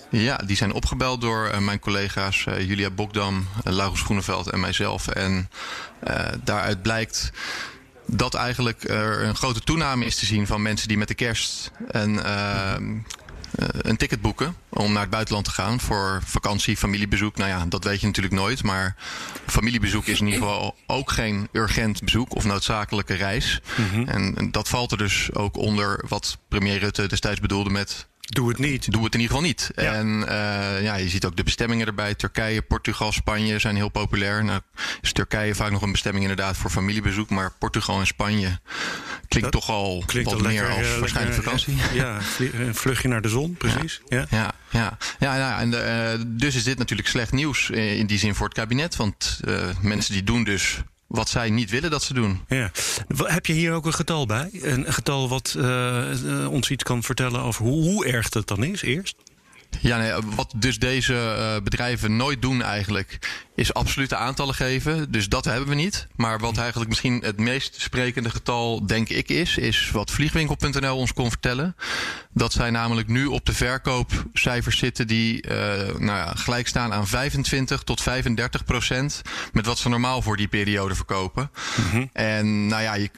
Ja, 0.10 0.38
die 0.38 0.56
zijn 0.56 0.74
opgebeld 0.74 1.22
door 1.22 1.62
mijn 1.62 1.80
collega's 1.80 2.44
Julia 2.44 2.90
Bokdam, 2.90 3.48
Laurens 3.64 4.02
Groeneveld 4.02 4.50
en 4.50 4.60
mijzelf. 4.60 5.08
En 5.08 5.50
daaruit 6.44 6.82
blijkt 6.82 7.32
dat 8.12 8.34
eigenlijk 8.34 8.84
er 8.84 9.24
een 9.24 9.36
grote 9.36 9.60
toename 9.60 10.06
is 10.06 10.16
te 10.16 10.26
zien 10.26 10.48
van 10.48 10.62
mensen 10.62 10.88
die 10.88 10.98
met 10.98 11.08
de 11.08 11.14
kerst 11.14 11.72
en 11.92 12.26
eh, 12.26 12.76
een 13.52 13.98
ticket 13.98 14.22
boeken 14.22 14.56
om 14.70 14.92
naar 14.92 15.02
het 15.02 15.10
buitenland 15.10 15.46
te 15.46 15.52
gaan 15.52 15.80
voor 15.80 16.22
vakantie, 16.26 16.78
familiebezoek. 16.78 17.38
Nou 17.38 17.50
ja, 17.50 17.66
dat 17.66 17.84
weet 17.84 18.00
je 18.00 18.08
natuurlijk 18.08 18.36
nooit. 18.36 18.64
Maar 18.64 18.96
familiebezoek 19.46 20.06
is 20.06 20.20
in 20.20 20.26
ieder 20.26 20.42
geval 20.42 20.76
ook 20.88 21.12
geen 21.12 21.48
urgent 21.52 22.04
bezoek 22.04 22.36
of 22.36 22.46
noodzakelijke 22.46 23.14
reis. 23.14 23.62
Mhm. 23.78 24.08
En 24.08 24.52
dat 24.52 24.68
valt 24.68 24.92
er 24.92 24.98
dus 24.98 25.34
ook 25.34 25.58
onder 25.58 26.06
wat 26.08 26.38
premier 26.48 26.80
Rutte 26.80 27.08
destijds 27.08 27.40
bedoelde 27.40 27.70
met 27.70 28.08
Doe 28.30 28.50
het 28.50 28.58
niet. 28.58 28.92
Doe 28.92 29.04
het 29.04 29.14
in 29.14 29.20
ieder 29.20 29.36
geval 29.36 29.50
niet. 29.50 29.72
En 29.76 30.08
uh, 30.08 30.82
ja, 30.82 30.96
je 30.96 31.10
ziet 31.10 31.26
ook 31.26 31.36
de 31.36 31.44
bestemmingen 31.44 31.88
erbij. 31.88 32.16
Turkije, 32.16 32.62
Portugal, 32.62 33.12
Spanje 33.12 33.60
zijn 33.60 33.76
heel 33.76 33.90
populair. 33.90 34.44
Nou 34.44 34.62
is 35.02 35.12
Turkije 35.12 35.56
vaak 35.56 35.72
nog 35.72 35.82
een 35.82 35.92
bestemming 35.92 36.24
inderdaad 36.24 36.58
voor 36.58 36.70
familiebezoek. 36.70 37.30
Maar 37.30 37.52
Portugal 37.60 38.00
en 38.00 38.08
Spanje 38.08 38.60
klinkt 39.28 39.52
toch 39.52 39.70
al 39.70 40.04
klinkt 40.06 40.32
wat 40.32 40.42
meer 40.42 40.70
als 40.70 40.88
uh, 40.88 40.98
waarschijnlijk 40.98 41.44
vakantie. 41.44 41.76
Ja, 41.94 42.20
een 42.54 42.76
vluchtje 42.76 43.08
naar 43.08 43.22
de 43.22 43.30
zon, 43.30 43.54
precies. 43.54 44.02
Ja, 44.08 44.26
ja, 44.30 44.52
ja. 44.70 44.98
ja, 45.20 45.36
ja, 45.36 45.60
en 45.60 45.72
uh, 45.72 46.26
dus 46.28 46.56
is 46.56 46.64
dit 46.64 46.78
natuurlijk 46.78 47.08
slecht 47.08 47.32
nieuws 47.32 47.70
in 47.70 48.06
die 48.06 48.18
zin 48.18 48.36
voor 48.36 48.46
het 48.46 48.56
kabinet. 48.56 48.96
Want 48.96 49.40
mensen 49.82 50.14
die 50.14 50.24
doen 50.24 50.44
dus 50.44 50.82
wat 51.10 51.30
zij 51.30 51.50
niet 51.50 51.70
willen 51.70 51.92
dat 51.92 52.04
ze 52.04 52.14
doen. 52.14 52.42
Ja. 52.48 52.72
Heb 53.16 53.46
je 53.46 53.54
hier 53.54 53.74
ook 53.74 53.86
een 53.86 53.94
getal 53.94 54.26
bij? 54.26 54.50
Een 54.52 54.94
getal 54.94 55.30
wat 55.30 55.56
uh, 55.58 56.48
ons 56.50 56.70
iets 56.70 56.84
kan 56.84 57.04
vertellen 57.04 57.42
over 57.42 57.66
hoe, 57.66 57.82
hoe 57.82 58.06
erg 58.06 58.30
dat 58.30 58.48
dan 58.48 58.64
is 58.64 58.82
eerst? 58.82 59.16
Ja, 59.82 59.98
nee, 59.98 60.14
wat 60.36 60.54
dus 60.56 60.80
deze 60.80 61.14
uh, 61.14 61.64
bedrijven 61.64 62.16
nooit 62.16 62.42
doen 62.42 62.62
eigenlijk, 62.62 63.20
is 63.56 63.74
absolute 63.74 64.16
aantallen 64.16 64.56
geven. 64.56 65.12
Dus 65.12 65.30
dat 65.30 65.46
hebben 65.46 65.70
we 65.70 65.76
niet. 65.76 66.08
Maar 66.16 66.40
wat 66.40 66.58
eigenlijk 66.58 66.90
misschien 66.90 67.22
het 67.24 67.40
meest 67.40 67.82
sprekende 67.82 68.30
getal, 68.30 68.88
denk 68.88 69.10
ik, 69.10 69.30
is, 69.30 69.58
is 69.58 69.92
wat 69.92 70.12
vliegwinkel.nl 70.12 70.98
ons 70.98 71.14
kon 71.14 71.30
vertellen. 71.30 71.76
Dat 72.34 72.54
zij 72.54 72.70
namelijk 72.70 73.08
nu 73.08 73.26
op 73.26 73.46
de 73.46 73.54
verkoopcijfers 73.54 74.78
zitten 74.78 75.08
die 75.08 75.48
uh, 75.48 75.52
nou 75.88 76.06
ja, 76.06 76.34
gelijk 76.36 76.68
staan 76.68 76.94
aan 76.94 77.08
25 77.08 77.84
tot 77.84 78.02
35 78.02 78.64
procent 78.64 79.22
met 79.54 79.66
wat 79.66 79.78
ze 79.78 79.90
normaal 79.90 80.22
voor 80.22 80.38
die 80.38 80.48
periode 80.48 80.96
verkopen. 80.96 81.52
Mm 81.78 81.90
-hmm. 81.90 82.10
En 82.14 82.68
nou 82.68 82.82
ja, 82.82 82.94
je, 82.94 83.10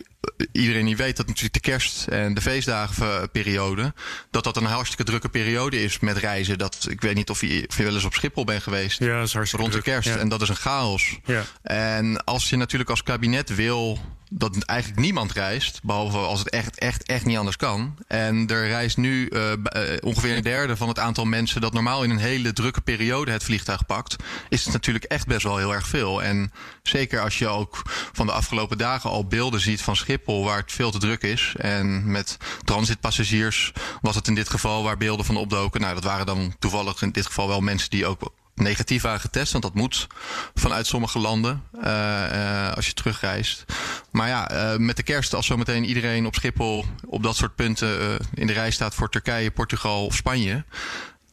iedereen 0.51 0.86
die 0.86 0.95
weet 0.95 1.17
dat 1.17 1.27
natuurlijk 1.27 1.54
de 1.54 1.60
kerst 1.60 2.08
en 2.08 2.34
de 2.34 2.41
feestdagenperiode, 2.41 3.93
dat 4.32 4.43
dat 4.43 4.58
een 4.58 4.65
hartstikke 4.65 5.04
drukke 5.04 5.30
periode 5.30 5.84
is 5.84 5.99
met 5.99 6.17
reizen. 6.17 6.58
Dat, 6.58 6.88
ik 6.89 7.01
weet 7.01 7.15
niet 7.15 7.30
of 7.30 7.41
je, 7.41 7.65
of 7.67 7.77
je 7.77 7.84
wel 7.84 7.93
eens 7.93 8.04
op 8.04 8.13
Schiphol 8.13 8.43
bent 8.43 8.63
geweest. 8.63 8.99
Ja, 8.99 9.17
dat 9.17 9.27
is 9.27 9.34
hartstikke 9.34 9.65
Rond 9.65 9.77
de 9.77 9.82
kerst. 9.82 10.10
En 10.10 10.30
dat 10.30 10.41
is 10.41 10.49
een 10.49 10.56
chaos. 10.56 11.19
Ja. 11.25 11.43
En 11.62 12.23
als 12.23 12.49
je 12.49 12.56
natuurlijk 12.56 12.89
als 12.89 13.04
kabinet 13.04 13.56
wil 13.56 13.99
dat 14.33 14.63
eigenlijk 14.63 14.99
niemand 14.99 15.31
reist, 15.31 15.79
behalve 15.83 16.17
als 16.17 16.39
het 16.39 16.49
echt, 16.49 16.79
echt, 16.79 17.03
echt 17.03 17.25
niet 17.25 17.37
anders 17.37 17.55
kan. 17.55 17.97
En 18.07 18.47
er 18.47 18.67
reist 18.67 18.97
nu 18.97 19.29
uh, 19.29 19.51
ongeveer 19.99 20.35
een 20.35 20.43
derde 20.43 20.77
van 20.77 20.87
het 20.87 20.99
aantal 20.99 21.25
mensen 21.25 21.61
dat 21.61 21.73
normaal 21.73 22.03
in 22.03 22.09
een 22.09 22.17
hele 22.17 22.53
drukke 22.53 22.81
periode 22.81 23.31
het 23.31 23.43
vliegtuig 23.43 23.85
pakt, 23.85 24.15
is 24.49 24.63
het 24.63 24.73
natuurlijk 24.73 25.05
echt 25.05 25.27
best 25.27 25.43
wel 25.43 25.57
heel 25.57 25.73
erg 25.73 25.87
veel. 25.87 26.23
En 26.23 26.51
zeker 26.83 27.21
als 27.21 27.37
je 27.37 27.47
ook 27.47 27.81
van 28.13 28.25
de 28.25 28.31
afgelopen 28.31 28.77
dagen 28.77 29.09
al 29.09 29.27
beelden 29.27 29.59
ziet 29.59 29.81
van 29.81 29.95
Schiphol, 29.95 30.43
waar 30.43 30.59
het 30.59 30.71
veel 30.71 30.91
te 30.91 30.99
druk 30.99 31.21
is. 31.21 31.53
En 31.57 32.11
met 32.11 32.37
transitpassagiers 32.63 33.71
was 34.01 34.15
het 34.15 34.27
in 34.27 34.35
dit 34.35 34.49
geval 34.49 34.83
waar 34.83 34.97
beelden 34.97 35.25
van 35.25 35.37
opdoken. 35.37 35.81
Nou, 35.81 35.93
dat 35.93 36.03
waren 36.03 36.25
dan 36.25 36.55
toevallig 36.59 37.01
in 37.01 37.11
dit 37.11 37.25
geval 37.25 37.47
wel 37.47 37.61
mensen 37.61 37.89
die 37.89 38.05
ook 38.05 38.31
negatief 38.55 39.01
waren 39.01 39.19
getest. 39.19 39.51
Want 39.51 39.63
dat 39.63 39.73
moet 39.73 40.07
vanuit 40.53 40.87
sommige 40.87 41.19
landen 41.19 41.63
uh, 41.75 41.81
uh, 41.83 42.71
als 42.73 42.87
je 42.87 42.93
terugreist. 42.93 43.65
Maar 44.11 44.27
ja, 44.27 44.51
uh, 44.51 44.77
met 44.77 44.95
de 44.95 45.03
kerst, 45.03 45.33
als 45.33 45.45
zometeen 45.45 45.85
iedereen 45.85 46.25
op 46.25 46.35
Schiphol 46.35 46.85
op 47.05 47.23
dat 47.23 47.35
soort 47.35 47.55
punten 47.55 48.17
in 48.33 48.47
de 48.47 48.53
rij 48.53 48.71
staat 48.71 48.95
voor 48.95 49.09
Turkije, 49.09 49.51
Portugal 49.51 50.05
of 50.05 50.15
Spanje. 50.15 50.63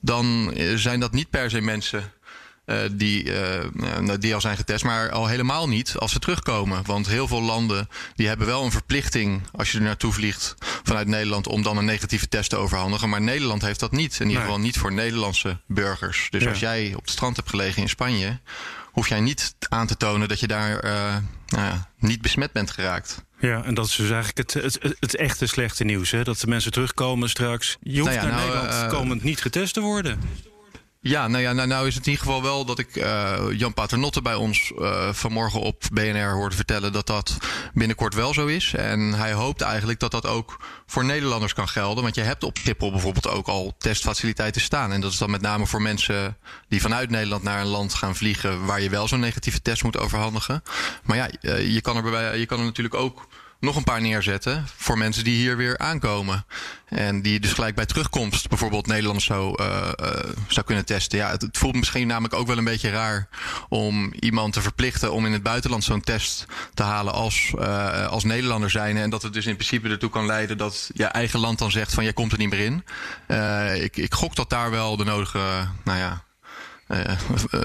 Dan 0.01 0.55
zijn 0.75 1.01
dat 1.01 1.13
niet 1.13 1.31
per 1.31 1.51
se 1.51 1.61
mensen 1.61 2.13
die, 2.93 3.25
uh, 3.25 4.15
die 4.19 4.35
al 4.35 4.41
zijn 4.41 4.57
getest, 4.57 4.85
maar 4.85 5.11
al 5.11 5.27
helemaal 5.27 5.69
niet 5.69 5.95
als 5.99 6.13
ze 6.13 6.19
terugkomen. 6.19 6.83
Want 6.87 7.07
heel 7.07 7.29
veel 7.29 7.43
landen 7.43 7.89
die 8.15 8.29
hebben 8.29 8.47
wel 8.47 8.65
een 8.65 8.71
verplichting 8.71 9.43
als 9.53 9.73
je 9.73 9.79
er 9.79 9.85
naartoe 9.85 10.13
vliegt 10.13 10.55
vanuit 10.83 11.07
Nederland 11.07 11.47
om 11.47 11.63
dan 11.63 11.77
een 11.77 11.85
negatieve 11.85 12.29
test 12.29 12.51
te 12.51 12.57
overhandigen. 12.57 13.09
Maar 13.09 13.21
Nederland 13.21 13.63
heeft 13.63 13.81
dat 13.81 13.93
niet. 13.93 14.21
In 14.21 14.27
ieder 14.27 14.43
geval 14.43 14.59
niet 14.59 14.79
voor 14.79 14.93
Nederlandse 14.93 15.61
burgers. 15.67 16.27
Dus 16.31 16.43
ja. 16.43 16.49
als 16.49 16.61
jij 16.61 16.93
op 16.95 17.01
het 17.01 17.11
strand 17.11 17.37
hebt 17.37 17.49
gelegen 17.49 17.83
in 17.83 17.89
Spanje, 17.89 18.39
hoef 18.85 19.09
jij 19.09 19.21
niet 19.21 19.55
aan 19.69 19.87
te 19.87 19.97
tonen 19.97 20.29
dat 20.29 20.41
je 20.41 20.47
daar 20.47 20.85
uh, 20.85 21.17
nou 21.47 21.75
niet 21.99 22.21
besmet 22.21 22.53
bent 22.53 22.71
geraakt. 22.71 23.25
Ja, 23.41 23.65
en 23.65 23.75
dat 23.75 23.87
is 23.87 23.97
dus 23.97 24.11
eigenlijk 24.11 24.53
het, 24.53 24.63
het, 24.63 24.97
het 25.01 25.17
echte 25.17 25.47
slechte 25.47 25.85
nieuws. 25.85 26.11
Hè? 26.11 26.25
Dat 26.25 26.41
de 26.41 26.47
mensen 26.47 26.73
terugkomen 26.73 27.29
straks. 27.29 27.77
Je 27.81 28.01
hoeft 28.01 28.15
nou 28.15 28.27
ja, 28.27 28.35
naar 28.35 28.47
nou, 28.47 28.63
Nederland 28.63 28.93
komend 28.93 29.23
niet 29.23 29.41
getest 29.41 29.75
te 29.75 29.81
worden. 29.81 30.21
Ja, 31.09 31.29
nou 31.29 31.43
ja, 31.43 31.53
nou, 31.53 31.69
nou 31.69 31.87
is 31.87 31.95
het 31.95 32.07
in 32.07 32.11
ieder 32.11 32.27
geval 32.27 32.43
wel 32.43 32.65
dat 32.65 32.79
ik 32.79 32.97
uh, 32.97 33.39
Jan 33.51 33.75
Paternotte 33.75 34.23
bij 34.23 34.35
ons 34.35 34.73
uh, 34.79 35.13
vanmorgen 35.13 35.61
op 35.61 35.83
BNR 35.93 36.33
hoorde 36.33 36.57
vertellen 36.57 36.93
dat 36.93 37.07
dat 37.07 37.37
binnenkort 37.75 38.15
wel 38.15 38.35
zo 38.35 38.47
is. 38.47 38.75
En 38.75 39.15
hij 39.15 39.33
hoopt 39.33 39.61
eigenlijk 39.61 40.01
dat 40.01 40.11
dat 40.11 40.27
ook 40.27 40.61
voor 40.87 41.05
Nederlanders 41.05 41.53
kan 41.53 41.69
gelden. 41.69 42.03
Want 42.03 42.15
je 42.15 42.21
hebt 42.21 42.45
op 42.45 42.59
Schiphol 42.59 42.91
bijvoorbeeld 42.91 43.29
ook 43.29 43.47
al 43.47 43.75
testfaciliteiten 43.79 44.61
staan. 44.61 44.93
En 44.93 45.01
dat 45.01 45.13
is 45.13 45.19
dan 45.19 45.31
met 45.31 45.41
name 45.41 45.67
voor 45.67 45.83
mensen 45.83 46.37
die 46.69 46.81
vanuit 46.81 47.11
Nederland 47.11 47.43
naar 47.43 47.61
een 47.61 47.67
land 47.67 47.95
gaan 47.95 48.17
vliegen 48.17 48.65
waar 48.67 48.81
je 48.81 48.91
wel 48.91 49.09
zo'n 49.09 49.21
negatieve 49.21 49.63
test 49.63 49.83
moet 49.83 49.99
overhandigen. 49.99 50.63
Maar 51.05 51.17
ja, 51.17 51.31
uh, 51.41 51.73
je 51.73 51.81
kan 51.81 51.97
er, 51.97 52.03
bij, 52.11 52.39
je 52.39 52.47
kan 52.47 52.59
er 52.59 52.65
natuurlijk 52.65 52.95
ook 52.95 53.29
nog 53.61 53.77
een 53.77 53.85
paar 53.85 54.01
neerzetten 54.01 54.67
voor 54.77 54.99
mensen 54.99 55.25
die 55.25 55.37
hier 55.37 55.57
weer 55.57 55.79
aankomen. 55.79 56.47
En 56.89 57.23
die 57.23 57.41
dus 57.41 57.53
gelijk 57.53 57.75
bij 57.75 57.87
terugkomst 57.87 58.49
bijvoorbeeld 58.49 58.87
Nederland 58.87 59.23
zou, 59.23 59.63
uh, 59.63 59.89
uh, 60.03 60.09
zou 60.49 60.67
kunnen 60.67 60.85
testen. 60.85 61.19
Ja, 61.19 61.31
het, 61.31 61.49
voelt 61.53 61.75
misschien 61.75 62.07
namelijk 62.07 62.35
ook 62.35 62.47
wel 62.47 62.59
een 62.59 62.65
beetje 62.65 62.91
raar 62.91 63.29
om 63.69 64.13
iemand 64.21 64.53
te 64.53 64.63
verplichten 64.63 65.13
om 65.13 65.27
in 65.27 65.33
het 65.33 65.43
buitenland 65.43 65.85
zo'n 65.85 66.01
test 66.01 66.47
te 66.75 66.83
halen 66.83 67.13
als, 67.13 67.53
uh, 67.59 68.07
als 68.07 68.25
Nederlander 68.25 68.71
zijn. 68.71 68.97
En 68.97 69.11
dat 69.11 69.23
het 69.23 69.33
dus 69.33 69.47
in 69.47 69.57
principe 69.57 69.89
ertoe 69.89 70.11
kan 70.11 70.27
leiden 70.27 70.59
dat 70.59 70.91
je 70.95 71.05
eigen 71.05 71.41
land 71.41 71.59
dan 71.59 71.71
zegt 71.71 71.95
van 71.95 72.05
jij 72.05 72.13
komt 72.13 72.33
er 72.33 72.39
niet 72.39 72.51
meer 72.51 72.65
in. 72.65 72.85
ik, 73.83 73.97
ik 73.97 74.15
gok 74.15 74.37
dat 74.37 74.51
daar 74.51 74.71
wel 74.71 74.97
de 74.97 75.05
nodige, 75.05 75.69
nou 75.85 75.99
ja, 75.99 76.23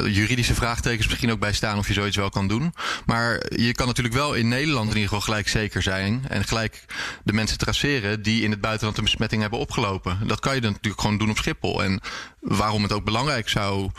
juridische 0.05 0.55
vraagtekens 0.55 1.07
misschien 1.07 1.31
ook 1.31 1.39
bij 1.39 1.53
staan 1.53 1.77
of 1.77 1.88
je 1.88 1.93
zoiets 1.93 2.17
wel 2.17 2.29
kan 2.29 2.47
doen. 2.47 2.73
Maar 3.05 3.43
je 3.55 3.71
kan 3.71 3.88
natuurlijk 3.88 4.15
wel 4.15 4.33
in 4.33 4.47
Nederland 4.47 4.89
in 4.89 4.95
ieder 4.95 5.09
geval 5.09 5.21
gelijk 5.21 5.47
zeker 5.47 5.81
zijn 5.81 6.25
en 6.27 6.43
gelijk 6.43 6.86
de 7.23 7.33
mensen 7.33 7.57
traceren 7.57 8.21
die 8.21 8.43
in 8.43 8.51
het 8.51 8.62
buitenland 8.62 8.97
een 8.97 9.03
besmetting 9.03 9.41
hebben 9.41 9.59
opgelopen. 9.59 10.27
Dat 10.27 10.39
kan 10.39 10.55
je 10.55 10.62
dan 10.62 10.71
natuurlijk 10.71 11.01
gewoon 11.01 11.17
doen 11.17 11.29
op 11.29 11.38
Schiphol. 11.38 11.83
En 11.83 12.01
waarom 12.39 12.83
het 12.83 12.91
ook 12.91 13.05
belangrijk 13.05 13.49
zou 13.49 13.91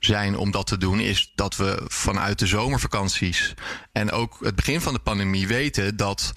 zijn 0.00 0.36
om 0.36 0.50
dat 0.50 0.66
te 0.66 0.78
doen, 0.78 1.00
is 1.00 1.32
dat 1.34 1.56
we 1.56 1.82
vanuit 1.86 2.38
de 2.38 2.46
zomervakanties 2.46 3.54
en 3.92 4.10
ook 4.10 4.36
het 4.40 4.54
begin 4.54 4.80
van 4.80 4.92
de 4.92 4.98
pandemie 4.98 5.46
weten 5.46 5.96
dat 5.96 6.32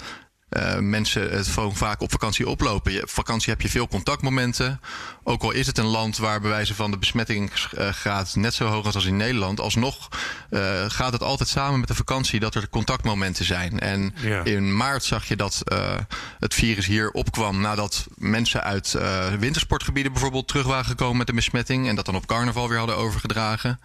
uh, 0.55 0.79
mensen 0.79 1.29
het 1.31 1.47
gewoon 1.47 1.75
vaak 1.75 2.01
op 2.01 2.11
vakantie 2.11 2.49
oplopen. 2.49 2.91
Je, 2.91 3.03
vakantie 3.05 3.51
heb 3.51 3.61
je 3.61 3.69
veel 3.69 3.87
contactmomenten. 3.87 4.81
Ook 5.23 5.43
al 5.43 5.51
is 5.51 5.67
het 5.67 5.77
een 5.77 5.85
land 5.85 6.17
waar 6.17 6.41
bij 6.41 6.49
wijze 6.49 6.75
van 6.75 6.91
de 6.91 6.97
besmettingsgraad 6.97 8.35
net 8.35 8.53
zo 8.53 8.65
hoog 8.65 8.87
is 8.87 8.95
als 8.95 9.05
in 9.05 9.17
Nederland, 9.17 9.59
alsnog 9.59 10.07
uh, 10.49 10.85
gaat 10.87 11.13
het 11.13 11.23
altijd 11.23 11.49
samen 11.49 11.79
met 11.79 11.87
de 11.87 11.95
vakantie 11.95 12.39
dat 12.39 12.55
er 12.55 12.69
contactmomenten 12.69 13.45
zijn. 13.45 13.79
En 13.79 14.13
ja. 14.21 14.43
in 14.43 14.75
maart 14.75 15.03
zag 15.03 15.27
je 15.27 15.35
dat 15.35 15.61
uh, 15.71 15.93
het 16.39 16.53
virus 16.53 16.85
hier 16.85 17.11
opkwam 17.11 17.61
nadat 17.61 18.05
mensen 18.15 18.63
uit 18.63 18.97
wintersportgebieden 19.39 20.11
bijvoorbeeld 20.11 20.47
terug 20.47 20.65
waren 20.65 20.85
gekomen 20.85 21.17
met 21.17 21.29
een 21.29 21.35
besmetting 21.35 21.87
en 21.87 21.95
dat 21.95 22.05
dan 22.05 22.15
op 22.15 22.25
carnaval 22.25 22.69
weer 22.69 22.77
hadden 22.77 22.97
overgedragen. 22.97 23.79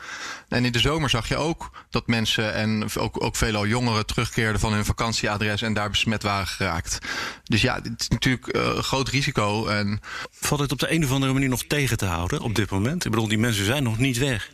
En 0.49 0.65
in 0.65 0.73
de 0.73 0.79
zomer 0.79 1.11
zag 1.11 1.29
je 1.29 1.37
ook 1.37 1.71
dat 1.91 2.07
mensen 2.07 2.55
en 2.55 2.89
ook, 2.99 3.25
ook 3.25 3.37
veelal 3.37 3.67
jongeren 3.67 4.07
terugkeerden 4.07 4.61
van 4.61 4.73
hun 4.73 4.85
vakantieadres 4.85 5.63
en 5.63 5.75
daar 5.75 5.91
besmet 5.91 6.23
waren 6.23 6.47
geraakt. 6.61 6.99
Dus 7.45 7.61
ja, 7.61 7.75
het 7.83 8.01
is 8.01 8.09
natuurlijk 8.09 8.57
uh, 8.57 8.63
een 8.77 8.83
groot 8.83 9.09
risico. 9.09 9.67
En... 9.67 10.01
Valt 10.31 10.61
het 10.61 10.73
op 10.73 10.79
de 10.79 10.93
een 10.93 11.05
of 11.05 11.11
andere 11.11 11.33
manier 11.33 11.49
nog 11.49 11.65
tegen 11.65 11.97
te 11.97 12.07
houden 12.07 12.41
op 12.41 12.55
dit 12.55 12.71
moment? 12.71 13.05
Ik 13.05 13.11
bedoel, 13.11 13.29
die 13.29 13.39
mensen 13.39 13.65
zijn 13.65 13.83
nog 13.83 13.99
niet 13.99 14.19
weg. 14.19 14.51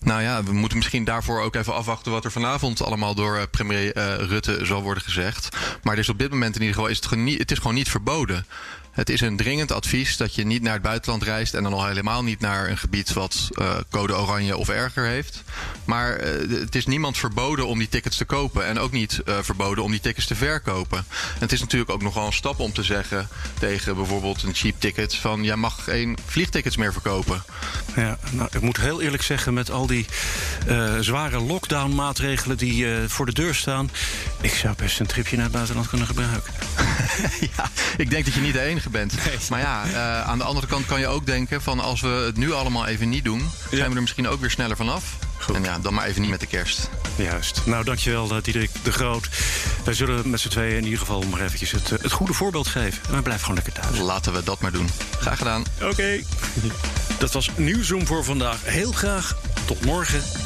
Nou 0.00 0.22
ja, 0.22 0.42
we 0.42 0.52
moeten 0.52 0.78
misschien 0.78 1.04
daarvoor 1.04 1.40
ook 1.40 1.54
even 1.54 1.74
afwachten 1.74 2.12
wat 2.12 2.24
er 2.24 2.32
vanavond 2.32 2.82
allemaal 2.82 3.14
door 3.14 3.36
uh, 3.36 3.42
premier 3.50 3.96
uh, 3.96 4.14
Rutte 4.16 4.64
zal 4.64 4.82
worden 4.82 5.02
gezegd. 5.02 5.56
Maar 5.82 5.96
dus 5.96 6.08
op 6.08 6.18
dit 6.18 6.30
moment 6.30 6.54
in 6.54 6.60
ieder 6.60 6.74
geval 6.74 6.90
is 6.90 6.96
het, 6.96 7.38
het 7.38 7.50
is 7.50 7.58
gewoon 7.58 7.74
niet 7.74 7.90
verboden. 7.90 8.46
Het 8.96 9.10
is 9.10 9.20
een 9.20 9.36
dringend 9.36 9.72
advies 9.72 10.16
dat 10.16 10.34
je 10.34 10.46
niet 10.46 10.62
naar 10.62 10.72
het 10.72 10.82
buitenland 10.82 11.22
reist 11.22 11.54
en 11.54 11.62
dan 11.62 11.72
al 11.72 11.86
helemaal 11.86 12.22
niet 12.22 12.40
naar 12.40 12.68
een 12.68 12.78
gebied 12.78 13.12
wat 13.12 13.48
uh, 13.52 13.76
code 13.90 14.16
oranje 14.16 14.56
of 14.56 14.68
erger 14.68 15.04
heeft. 15.04 15.42
Maar 15.84 16.20
uh, 16.20 16.60
het 16.60 16.74
is 16.74 16.86
niemand 16.86 17.18
verboden 17.18 17.66
om 17.66 17.78
die 17.78 17.88
tickets 17.88 18.16
te 18.16 18.24
kopen 18.24 18.66
en 18.66 18.78
ook 18.78 18.92
niet 18.92 19.20
uh, 19.24 19.38
verboden 19.40 19.84
om 19.84 19.90
die 19.90 20.00
tickets 20.00 20.26
te 20.26 20.34
verkopen. 20.34 20.98
En 20.98 21.40
het 21.40 21.52
is 21.52 21.60
natuurlijk 21.60 21.90
ook 21.90 22.02
nogal 22.02 22.26
een 22.26 22.32
stap 22.32 22.58
om 22.58 22.72
te 22.72 22.82
zeggen 22.82 23.28
tegen 23.58 23.96
bijvoorbeeld 23.96 24.42
een 24.42 24.54
cheap 24.54 24.80
ticket 24.80 25.14
van 25.14 25.44
jij 25.44 25.56
mag 25.56 25.84
geen 25.84 26.18
vliegtickets 26.26 26.76
meer 26.76 26.92
verkopen. 26.92 27.42
Ja, 27.96 28.18
nou, 28.30 28.48
ik 28.52 28.60
moet 28.60 28.76
heel 28.76 29.00
eerlijk 29.00 29.22
zeggen 29.22 29.54
met 29.54 29.70
al 29.70 29.86
die 29.86 30.06
zware 31.00 31.40
lockdown 31.40 31.94
maatregelen 31.94 32.56
die 32.56 32.86
voor 33.08 33.26
de 33.26 33.32
deur 33.32 33.54
staan, 33.54 33.90
ik 34.40 34.54
zou 34.54 34.74
best 34.76 35.00
een 35.00 35.06
tripje 35.06 35.36
naar 35.36 35.44
het 35.44 35.54
buitenland 35.54 35.88
kunnen 35.88 36.06
gebruiken. 36.06 36.52
ja, 37.56 37.70
ik 37.96 38.10
denk 38.10 38.24
dat 38.24 38.34
je 38.34 38.40
niet 38.40 38.52
de 38.52 38.60
enige 38.60 38.85
bent. 38.90 39.14
Maar 39.50 39.60
ja, 39.60 39.84
uh, 39.86 40.28
aan 40.28 40.38
de 40.38 40.44
andere 40.44 40.66
kant 40.66 40.86
kan 40.86 41.00
je 41.00 41.06
ook 41.06 41.26
denken 41.26 41.62
van 41.62 41.80
als 41.80 42.00
we 42.00 42.08
het 42.08 42.36
nu 42.36 42.52
allemaal 42.52 42.86
even 42.86 43.08
niet 43.08 43.24
doen, 43.24 43.38
ja. 43.70 43.76
zijn 43.76 43.88
we 43.88 43.94
er 43.94 44.00
misschien 44.00 44.28
ook 44.28 44.40
weer 44.40 44.50
sneller 44.50 44.76
vanaf. 44.76 45.16
Goed. 45.38 45.54
En 45.54 45.62
ja, 45.62 45.78
dan 45.78 45.94
maar 45.94 46.06
even 46.06 46.20
niet 46.20 46.30
met 46.30 46.40
de 46.40 46.46
kerst. 46.46 46.90
Juist. 47.16 47.62
Nou, 47.66 47.84
dankjewel 47.84 48.36
uh, 48.36 48.42
Diederik 48.42 48.70
de 48.82 48.92
Groot. 48.92 49.28
Wij 49.84 49.94
zullen 49.94 50.30
met 50.30 50.40
z'n 50.40 50.48
tweeën 50.48 50.76
in 50.76 50.84
ieder 50.84 50.98
geval 50.98 51.22
maar 51.22 51.40
eventjes 51.40 51.70
het, 51.70 51.90
uh, 51.90 51.98
het 51.98 52.12
goede 52.12 52.32
voorbeeld 52.32 52.66
geven. 52.66 53.02
En 53.08 53.14
we 53.14 53.22
blijven 53.22 53.46
gewoon 53.46 53.62
lekker 53.64 53.82
thuis. 53.82 53.98
Laten 53.98 54.32
we 54.32 54.42
dat 54.42 54.60
maar 54.60 54.72
doen. 54.72 54.88
Graag 55.20 55.38
gedaan. 55.38 55.64
Oké. 55.80 55.90
Okay. 55.90 56.24
dat 57.18 57.32
was 57.32 57.50
Nieuwsroom 57.56 58.06
voor 58.06 58.24
vandaag. 58.24 58.58
Heel 58.64 58.92
graag. 58.92 59.36
Tot 59.66 59.84
morgen. 59.84 60.45